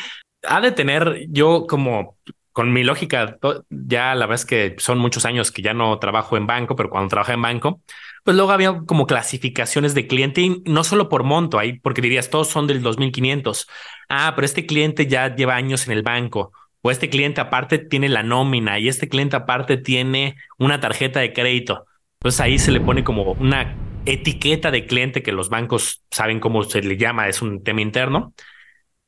Ha 0.46 0.60
de 0.60 0.72
tener 0.72 1.26
yo 1.28 1.66
como 1.68 2.18
con 2.54 2.72
mi 2.72 2.84
lógica, 2.84 3.36
ya 3.68 4.14
la 4.14 4.26
verdad 4.26 4.36
es 4.36 4.46
que 4.46 4.76
son 4.78 4.98
muchos 4.98 5.24
años 5.24 5.50
que 5.50 5.60
ya 5.60 5.74
no 5.74 5.98
trabajo 5.98 6.36
en 6.36 6.46
banco, 6.46 6.76
pero 6.76 6.88
cuando 6.88 7.08
trabajé 7.08 7.32
en 7.32 7.42
banco, 7.42 7.80
pues 8.22 8.36
luego 8.36 8.52
había 8.52 8.80
como 8.86 9.08
clasificaciones 9.08 9.92
de 9.92 10.06
cliente 10.06 10.40
y 10.40 10.62
no 10.64 10.84
solo 10.84 11.08
por 11.08 11.24
monto, 11.24 11.58
ahí, 11.58 11.80
porque 11.80 12.00
dirías, 12.00 12.30
todos 12.30 12.46
son 12.46 12.68
del 12.68 12.80
2500. 12.80 13.68
Ah, 14.08 14.34
pero 14.36 14.44
este 14.44 14.66
cliente 14.66 15.08
ya 15.08 15.34
lleva 15.34 15.56
años 15.56 15.88
en 15.88 15.94
el 15.94 16.02
banco. 16.04 16.52
O 16.80 16.92
este 16.92 17.10
cliente 17.10 17.40
aparte 17.40 17.78
tiene 17.78 18.08
la 18.08 18.22
nómina 18.22 18.78
y 18.78 18.86
este 18.86 19.08
cliente 19.08 19.34
aparte 19.34 19.76
tiene 19.76 20.36
una 20.56 20.78
tarjeta 20.78 21.18
de 21.18 21.32
crédito. 21.32 21.86
Entonces 22.20 22.40
ahí 22.40 22.60
se 22.60 22.70
le 22.70 22.80
pone 22.80 23.02
como 23.02 23.32
una 23.32 23.74
etiqueta 24.06 24.70
de 24.70 24.86
cliente 24.86 25.24
que 25.24 25.32
los 25.32 25.48
bancos 25.48 26.04
saben 26.12 26.38
cómo 26.38 26.62
se 26.62 26.82
le 26.82 26.96
llama, 26.96 27.26
es 27.26 27.42
un 27.42 27.64
tema 27.64 27.80
interno. 27.80 28.32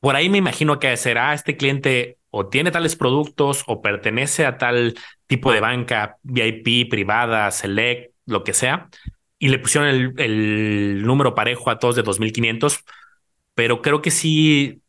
Por 0.01 0.17
ahí 0.17 0.27
me 0.27 0.37
imagino 0.37 0.79
que 0.79 0.97
será 0.97 1.33
este 1.33 1.55
cliente 1.55 2.17
o 2.37 2.47
tiene 2.47 2.71
tales 2.71 2.95
productos 2.95 3.63
o 3.65 3.81
pertenece 3.81 4.45
a 4.45 4.57
tal 4.57 4.93
tipo 5.25 5.51
de 5.51 5.59
banca 5.59 6.17
VIP, 6.21 6.89
privada, 6.89 7.49
select, 7.49 8.13
lo 8.25 8.43
que 8.43 8.53
sea, 8.53 8.89
y 9.39 9.49
le 9.49 9.59
pusieron 9.59 10.13
el, 10.17 11.03
número 11.03 11.33
parejo 11.33 11.69
a 11.71 11.79
todos 11.79 11.95
de 11.95 12.03
2500, 12.03 12.83
pero 13.55 13.81
creo 13.81 14.01
que 14.01 14.11
sí, 14.11 14.81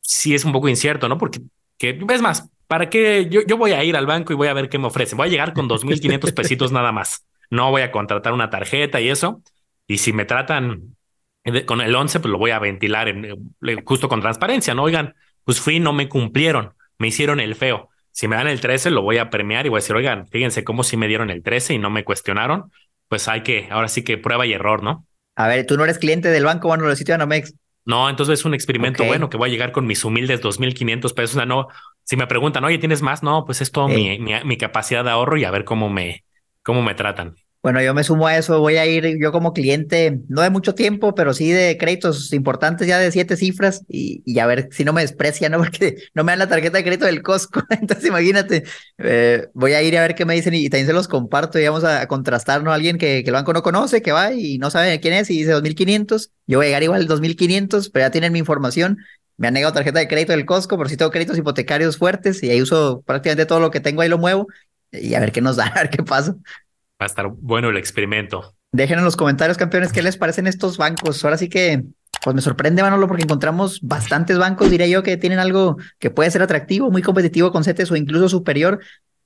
sí 0.00 0.34
es 0.34 0.44
un 0.44 0.52
poco 0.52 0.68
incierto, 0.68 1.08
¿no? 1.08 1.18
Porque, 1.18 1.40
que, 1.76 1.98
es 2.08 2.22
más, 2.22 2.50
¿para 2.68 2.88
qué? 2.88 3.26
Yo, 3.28 3.40
yo 3.46 3.56
voy 3.56 3.72
a 3.72 3.82
ir 3.82 3.96
al 3.96 4.06
banco 4.06 4.32
y 4.32 4.36
voy 4.36 4.48
a 4.48 4.54
ver 4.54 4.68
qué 4.68 4.78
me 4.78 4.86
ofrecen. 4.86 5.16
Voy 5.16 5.26
a 5.26 5.30
llegar 5.30 5.54
con 5.54 5.66
2500 5.66 6.32
pesitos 6.32 6.72
nada 6.72 6.92
más. 6.92 7.26
No 7.50 7.70
voy 7.70 7.82
a 7.82 7.90
contratar 7.90 8.32
una 8.32 8.50
tarjeta 8.50 9.00
y 9.00 9.08
eso. 9.08 9.42
Y 9.88 9.98
si 9.98 10.12
me 10.12 10.24
tratan 10.24 10.96
con 11.64 11.80
el 11.80 11.94
11, 11.94 12.20
pues 12.20 12.30
lo 12.30 12.38
voy 12.38 12.50
a 12.50 12.58
ventilar 12.58 13.08
en, 13.08 13.48
justo 13.84 14.08
con 14.08 14.20
transparencia, 14.20 14.74
¿no? 14.74 14.82
Oigan, 14.84 15.14
pues 15.44 15.60
fui, 15.60 15.78
no 15.78 15.92
me 15.92 16.08
cumplieron, 16.08 16.74
me 16.98 17.08
hicieron 17.08 17.40
el 17.40 17.54
feo. 17.54 17.88
Si 18.10 18.28
me 18.28 18.36
dan 18.36 18.48
el 18.48 18.60
13, 18.60 18.90
lo 18.90 19.02
voy 19.02 19.18
a 19.18 19.28
premiar 19.28 19.66
y 19.66 19.68
voy 19.68 19.78
a 19.78 19.82
decir, 19.82 19.94
oigan, 19.94 20.26
fíjense 20.28 20.64
cómo 20.64 20.82
si 20.84 20.96
me 20.96 21.08
dieron 21.08 21.30
el 21.30 21.42
13 21.42 21.74
y 21.74 21.78
no 21.78 21.90
me 21.90 22.04
cuestionaron. 22.04 22.72
Pues 23.08 23.28
hay 23.28 23.42
que, 23.42 23.68
ahora 23.70 23.88
sí 23.88 24.02
que 24.02 24.18
prueba 24.18 24.46
y 24.46 24.52
error, 24.52 24.82
¿no? 24.82 25.06
A 25.36 25.48
ver, 25.48 25.66
tú 25.66 25.76
no 25.76 25.84
eres 25.84 25.98
cliente 25.98 26.30
del 26.30 26.44
banco, 26.44 26.74
sitio 26.94 27.12
de 27.12 27.22
Anomex. 27.22 27.54
No, 27.84 28.10
entonces 28.10 28.40
es 28.40 28.44
un 28.44 28.54
experimento 28.54 29.04
bueno 29.04 29.30
que 29.30 29.36
voy 29.36 29.48
a 29.48 29.52
llegar 29.52 29.70
con 29.70 29.86
mis 29.86 30.04
humildes 30.04 30.42
2.500 30.42 31.14
pesos. 31.14 31.36
O 31.36 31.38
sea, 31.38 31.46
no, 31.46 31.68
si 32.02 32.16
me 32.16 32.26
preguntan, 32.26 32.64
oye, 32.64 32.78
¿tienes 32.78 33.00
más? 33.00 33.22
No, 33.22 33.44
pues 33.44 33.60
es 33.60 33.70
todo 33.70 33.86
mi, 33.86 34.18
mi, 34.18 34.56
capacidad 34.56 35.04
de 35.04 35.10
ahorro 35.10 35.36
y 35.36 35.44
a 35.44 35.52
ver 35.52 35.64
cómo 35.64 35.88
me, 35.88 36.24
cómo 36.62 36.82
me 36.82 36.94
tratan. 36.94 37.36
Bueno, 37.66 37.82
yo 37.82 37.94
me 37.94 38.04
sumo 38.04 38.28
a 38.28 38.36
eso, 38.36 38.60
voy 38.60 38.76
a 38.76 38.86
ir 38.86 39.18
yo 39.20 39.32
como 39.32 39.52
cliente, 39.52 40.20
no 40.28 40.42
de 40.42 40.50
mucho 40.50 40.76
tiempo, 40.76 41.16
pero 41.16 41.34
sí 41.34 41.50
de 41.50 41.76
créditos 41.76 42.32
importantes 42.32 42.86
ya 42.86 42.96
de 43.00 43.10
siete 43.10 43.36
cifras 43.36 43.82
y, 43.88 44.38
a 44.38 44.46
ver 44.46 44.68
si 44.70 44.84
no 44.84 44.92
me 44.92 45.00
desprecia, 45.00 45.48
¿no? 45.48 45.58
Porque 45.64 45.96
no 46.14 46.22
me 46.22 46.30
dan 46.30 46.38
la 46.38 46.48
tarjeta 46.48 46.78
de 46.78 46.84
crédito 46.84 47.06
del 47.06 47.22
Costco, 47.22 47.64
entonces 47.70 48.06
imagínate, 48.06 48.62
eh, 48.98 49.48
voy 49.52 49.72
a 49.72 49.82
ir 49.82 49.98
a 49.98 50.02
ver 50.02 50.14
qué 50.14 50.24
me 50.24 50.34
dicen 50.34 50.54
y, 50.54 50.68
también 50.68 50.86
se 50.86 50.92
los 50.92 51.08
comparto 51.08 51.58
y 51.58 51.64
vamos 51.66 51.82
a, 51.82 52.06
contrastar, 52.06 52.62
¿no? 52.62 52.72
Alguien 52.72 52.98
que, 52.98 53.18
el 53.18 53.32
banco 53.32 53.52
no 53.52 53.64
conoce, 53.64 54.00
que 54.00 54.12
va 54.12 54.32
y 54.32 54.58
no 54.58 54.70
sabe 54.70 55.00
quién 55.00 55.14
es 55.14 55.28
y 55.30 55.38
dice 55.38 55.52
2.500, 55.52 56.30
yo 56.46 56.58
voy 56.58 56.66
a 56.66 56.68
llegar 56.68 56.84
igual 56.84 57.08
2.500, 57.08 57.90
pero 57.90 58.06
ya 58.06 58.12
tienen 58.12 58.32
mi 58.32 58.38
información, 58.38 58.98
me 59.38 59.48
han 59.48 59.54
negado 59.54 59.74
tarjeta 59.74 59.98
de 59.98 60.06
crédito 60.06 60.30
del 60.30 60.46
Costco, 60.46 60.76
pero 60.78 60.88
sí 60.88 60.96
tengo 60.96 61.10
créditos 61.10 61.36
hipotecarios 61.36 61.96
fuertes 61.96 62.44
y 62.44 62.50
ahí 62.50 62.62
uso 62.62 63.02
prácticamente 63.04 63.44
todo 63.44 63.58
lo 63.58 63.72
que 63.72 63.80
tengo, 63.80 64.02
ahí 64.02 64.08
lo 64.08 64.18
muevo 64.18 64.46
y 64.92 65.14
a 65.14 65.20
ver 65.20 65.32
qué 65.32 65.40
nos 65.40 65.56
da, 65.56 65.66
a 65.74 65.82
ver 65.82 65.90
qué 65.90 66.04
pasa. 66.04 66.36
Va 67.00 67.04
a 67.04 67.06
estar 67.06 67.28
bueno 67.28 67.68
el 67.68 67.76
experimento. 67.76 68.54
Dejen 68.72 68.98
en 68.98 69.04
los 69.04 69.16
comentarios, 69.16 69.58
campeones, 69.58 69.92
qué 69.92 70.02
les 70.02 70.16
parecen 70.16 70.46
estos 70.46 70.78
bancos. 70.78 71.24
Ahora 71.24 71.36
sí 71.38 71.48
que, 71.48 71.84
pues 72.22 72.34
me 72.34 72.42
sorprende, 72.42 72.82
Manolo, 72.82 73.06
porque 73.06 73.22
encontramos 73.22 73.80
bastantes 73.82 74.38
bancos, 74.38 74.70
diría 74.70 74.86
yo, 74.86 75.02
que 75.02 75.16
tienen 75.16 75.38
algo 75.38 75.76
que 75.98 76.10
puede 76.10 76.30
ser 76.30 76.42
atractivo, 76.42 76.90
muy 76.90 77.02
competitivo 77.02 77.52
con 77.52 77.64
CETES 77.64 77.90
o 77.90 77.96
incluso 77.96 78.28
superior. 78.28 78.80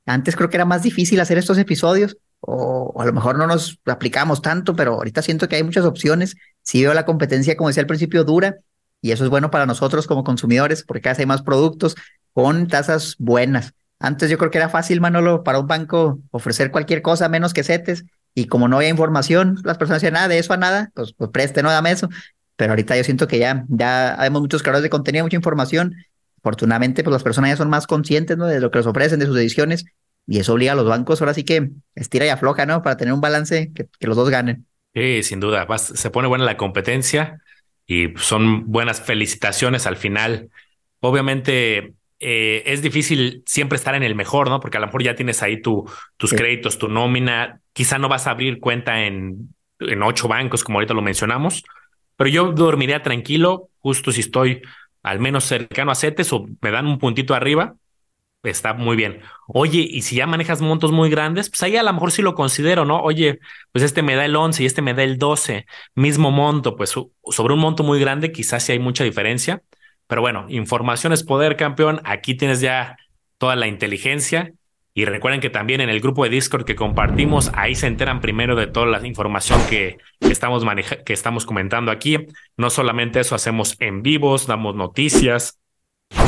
Antes 0.07 0.37
creo 0.37 0.51
que 0.51 0.57
era 0.57 0.65
más 0.65 0.83
difícil 0.83 1.21
hacer 1.21 1.39
estos 1.39 1.59
episodios, 1.59 2.17
o, 2.41 3.01
a 3.01 3.05
lo 3.05 3.13
mejor 3.13 3.39
no 3.39 3.47
nos 3.47 3.79
aplicamos 3.87 4.43
tanto, 4.43 4.75
pero 4.75 4.95
ahorita 4.95 5.23
siento 5.23 5.49
que 5.49 5.57
hay 5.57 5.63
muchas 5.63 5.85
opciones. 5.85 6.37
Sí 6.63 6.83
veo 6.83 6.95
la 6.95 7.05
competencia, 7.05 7.57
como 7.57 7.69
decía 7.69 7.83
al 7.83 7.87
principio, 7.87 8.25
dura, 8.25 8.57
y 9.03 9.13
eso 9.13 9.25
es 9.25 9.31
bueno 9.31 9.51
para 9.51 9.67
nosotros 9.67 10.07
como 10.07 10.25
consumidores, 10.25 10.83
porque 10.83 11.03
cada 11.03 11.13
vez 11.13 11.21
hay 11.21 11.27
más 11.27 11.43
productos 11.43 11.97
con 12.33 12.67
tasas 12.69 13.17
buenas. 13.19 13.75
Antes 14.01 14.31
yo 14.31 14.39
creo 14.39 14.51
que 14.51 14.59
era 14.59 14.71
fácil, 14.71 15.01
Manolo, 15.01 15.45
para 15.45 15.61
un 15.61 15.67
banco 15.67 16.21
ofrecer 16.31 16.71
cualquier 16.71 17.03
cosa 17.03 17.29
menos 17.29 17.53
que 17.53 17.63
CETES 17.63 18.05
y 18.35 18.47
como 18.47 18.67
no 18.67 18.77
había 18.77 18.89
información, 18.89 19.59
las 19.63 19.77
personas 19.77 20.01
decían, 20.01 20.15
nada, 20.15 20.25
ah, 20.25 20.29
de 20.29 20.39
eso 20.39 20.53
a 20.55 20.57
nada, 20.57 20.91
pues, 20.95 21.13
pues 21.13 21.31
preste, 21.31 21.63
no 21.63 21.71
dame 21.71 21.91
eso. 21.91 22.09
Pero 22.57 22.73
ahorita 22.73 22.97
yo 22.97 23.05
siento 23.05 23.29
que 23.29 23.39
ya, 23.39 23.65
ya 23.69 24.21
hay 24.21 24.31
muchos 24.31 24.63
creadores 24.63 24.83
de 24.83 24.91
contenido, 24.91 25.25
mucha 25.25 25.37
información. 25.37 25.95
Afortunadamente, 26.39 27.05
pues 27.05 27.13
las 27.13 27.23
personas 27.23 27.51
ya 27.51 27.57
son 27.57 27.69
más 27.69 27.87
conscientes 27.87 28.37
¿no? 28.39 28.47
de 28.47 28.61
lo 28.61 28.71
que 28.71 28.79
les 28.79 28.87
ofrecen, 28.87 29.19
de 29.19 29.27
sus 29.27 29.37
ediciones, 29.37 29.85
y 30.27 30.39
eso 30.39 30.55
obliga 30.55 30.73
a 30.73 30.77
los 30.77 30.87
bancos 30.87 31.21
ahora 31.21 31.35
sí 31.35 31.45
que 31.45 31.71
estira 31.95 32.25
y 32.25 32.29
afloja, 32.29 32.65
¿no? 32.65 32.83
Para 32.83 32.97
tener 32.97 33.13
un 33.13 33.21
balance 33.21 33.73
que, 33.75 33.89
que 33.99 34.07
los 34.07 34.17
dos 34.17 34.31
ganen. 34.31 34.67
Sí, 34.95 35.23
sin 35.23 35.41
duda. 35.41 35.67
se 35.79 36.11
pone 36.11 36.29
buena 36.29 36.45
la 36.45 36.57
competencia 36.57 37.41
y 37.87 38.15
son 38.17 38.71
buenas 38.71 39.01
felicitaciones 39.01 39.87
al 39.87 39.97
final. 39.97 40.51
Obviamente, 41.01 41.95
eh, 42.21 42.63
es 42.67 42.83
difícil 42.83 43.43
siempre 43.47 43.77
estar 43.77 43.95
en 43.95 44.03
el 44.03 44.15
mejor, 44.15 44.49
¿no? 44.49 44.61
Porque 44.61 44.77
a 44.77 44.81
lo 44.81 44.87
mejor 44.87 45.03
ya 45.03 45.15
tienes 45.15 45.43
ahí 45.43 45.61
tu, 45.61 45.91
tus 46.17 46.33
créditos, 46.33 46.79
tu 46.79 46.89
nómina, 46.89 47.61
quizá 47.73 47.99
no 47.99 48.09
vas 48.09 48.27
a 48.27 48.33
abrir 48.33 48.61
cuenta 48.61 49.05
en, 49.05 49.55
en 49.81 50.03
ocho 50.03 50.29
bancos, 50.29 50.63
como 50.63 50.79
ahorita 50.79 50.95
lo 50.95 51.03
mencionamos, 51.03 51.65
pero 52.17 52.29
yo 52.29 52.53
dormiría 52.53 53.03
tranquilo, 53.03 53.71
justo 53.79 54.13
si 54.13 54.21
estoy 54.21 54.63
al 55.03 55.19
menos 55.19 55.45
cercano 55.45 55.91
a 55.91 55.95
CETES 55.95 56.33
o 56.35 56.47
me 56.61 56.71
dan 56.71 56.87
un 56.87 56.99
puntito 56.99 57.35
arriba, 57.35 57.77
está 58.43 58.75
muy 58.75 58.97
bien. 58.97 59.21
Oye, 59.47 59.87
y 59.91 60.03
si 60.03 60.17
ya 60.17 60.27
manejas 60.27 60.61
montos 60.61 60.93
muy 60.93 61.11
grandes, 61.11 61.51
pues 61.51 61.63
ahí 61.63 61.77
a 61.77 61.83
lo 61.83 61.93
mejor 61.93 62.13
sí 62.13 62.23
lo 62.23 62.35
considero, 62.35 62.85
¿no? 62.85 63.01
Oye, 63.01 63.41
pues 63.73 63.85
este 63.85 64.03
me 64.03 64.15
da 64.15 64.25
el 64.25 64.37
11 64.37 64.63
y 64.63 64.67
este 64.67 64.83
me 64.83 64.95
da 64.95 65.03
el 65.03 65.19
12, 65.19 65.67
mismo 65.95 66.31
monto, 66.31 66.77
pues 66.77 66.91
sobre 66.91 67.55
un 67.55 67.61
monto 67.61 67.83
muy 67.83 68.01
grande 68.01 68.33
quizás 68.33 68.65
sí 68.65 68.73
hay 68.73 68.79
mucha 68.79 69.05
diferencia. 69.05 69.63
Pero 70.11 70.23
bueno, 70.23 70.45
información 70.49 71.13
es 71.13 71.23
poder, 71.23 71.57
campeón. 71.57 72.01
Aquí 72.05 72.35
tienes 72.35 72.61
ya 72.61 72.97
toda 73.39 73.55
la 73.55 73.69
inteligencia. 73.69 74.53
Y 74.93 75.05
recuerden 75.05 75.41
que 75.41 75.51
también 75.51 75.81
en 75.81 75.89
el 75.89 76.01
grupo 76.01 76.25
de 76.25 76.31
Discord 76.31 76.65
que 76.65 76.75
compartimos, 76.75 77.53
ahí 77.55 77.77
se 77.77 77.87
enteran 77.87 78.21
primero 78.21 78.57
de 78.57 78.67
toda 78.67 78.87
la 78.87 79.07
información 79.07 79.61
que, 79.71 79.99
estamos 80.19 80.65
que 81.07 81.13
estamos 81.13 81.47
comentando 81.47 81.93
aquí. 81.93 82.19
No 82.57 82.71
solamente 82.71 83.21
eso, 83.21 83.37
hacemos 83.37 83.77
en 83.79 84.03
vivos, 84.03 84.49
damos 84.49 84.75
noticias, 84.75 85.61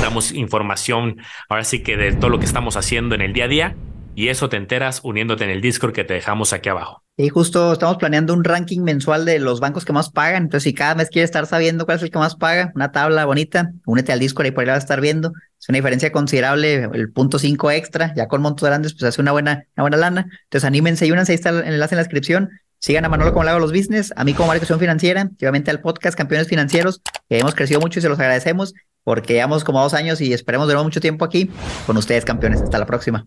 damos 0.00 0.30
información, 0.30 1.20
ahora 1.48 1.64
sí 1.64 1.82
que 1.82 1.96
de 1.96 2.12
todo 2.12 2.30
lo 2.30 2.38
que 2.38 2.44
estamos 2.44 2.76
haciendo 2.76 3.16
en 3.16 3.20
el 3.20 3.32
día 3.32 3.46
a 3.46 3.48
día. 3.48 3.76
Y 4.14 4.28
eso 4.28 4.48
te 4.48 4.58
enteras 4.58 5.00
uniéndote 5.02 5.42
en 5.42 5.50
el 5.50 5.60
Discord 5.60 5.92
que 5.92 6.04
te 6.04 6.14
dejamos 6.14 6.52
aquí 6.52 6.68
abajo. 6.68 7.01
Y 7.16 7.28
justo 7.28 7.74
estamos 7.74 7.98
planeando 7.98 8.32
un 8.32 8.42
ranking 8.42 8.80
mensual 8.80 9.26
de 9.26 9.38
los 9.38 9.60
bancos 9.60 9.84
que 9.84 9.92
más 9.92 10.10
pagan. 10.10 10.44
Entonces, 10.44 10.64
si 10.64 10.72
cada 10.72 10.94
mes 10.94 11.10
quieres 11.10 11.28
estar 11.28 11.46
sabiendo 11.46 11.84
cuál 11.84 11.98
es 11.98 12.02
el 12.02 12.10
que 12.10 12.18
más 12.18 12.36
paga, 12.36 12.72
una 12.74 12.90
tabla 12.90 13.26
bonita, 13.26 13.72
únete 13.84 14.12
al 14.12 14.18
Discord 14.18 14.46
y 14.46 14.50
por 14.50 14.62
ahí 14.62 14.66
la 14.66 14.72
vas 14.72 14.82
a 14.82 14.86
estar 14.86 15.00
viendo. 15.00 15.32
Es 15.60 15.68
una 15.68 15.76
diferencia 15.76 16.10
considerable, 16.10 16.88
el 16.92 17.12
punto 17.12 17.38
5 17.38 17.70
extra, 17.70 18.14
ya 18.16 18.28
con 18.28 18.40
montos 18.40 18.66
grandes, 18.66 18.94
pues 18.94 19.04
hace 19.04 19.20
una 19.20 19.32
buena, 19.32 19.66
una 19.76 19.82
buena 19.82 19.96
lana. 19.98 20.26
Entonces, 20.44 20.64
anímense 20.64 21.06
y 21.06 21.12
únanse, 21.12 21.32
ahí 21.32 21.36
está 21.36 21.50
el 21.50 21.64
enlace 21.64 21.94
en 21.94 21.98
la 21.98 22.02
descripción. 22.02 22.50
Sigan 22.78 23.04
a 23.04 23.08
Manolo 23.08 23.32
como 23.32 23.44
le 23.44 23.50
hago 23.50 23.60
los 23.60 23.72
business, 23.72 24.12
a 24.16 24.24
mí 24.24 24.34
como 24.34 24.52
Educación 24.52 24.80
Financiera, 24.80 25.30
y 25.38 25.44
obviamente 25.44 25.70
al 25.70 25.80
podcast 25.80 26.16
Campeones 26.16 26.48
Financieros, 26.48 27.02
que 27.28 27.38
hemos 27.38 27.54
crecido 27.54 27.78
mucho 27.80 27.98
y 27.98 28.02
se 28.02 28.08
los 28.08 28.18
agradecemos 28.18 28.74
porque 29.04 29.34
llevamos 29.34 29.64
como 29.64 29.80
dos 29.82 29.94
años 29.94 30.20
y 30.20 30.32
esperemos 30.32 30.66
durar 30.66 30.82
mucho 30.82 31.00
tiempo 31.00 31.24
aquí 31.24 31.50
con 31.86 31.96
ustedes, 31.96 32.24
campeones. 32.24 32.62
Hasta 32.62 32.78
la 32.78 32.86
próxima. 32.86 33.26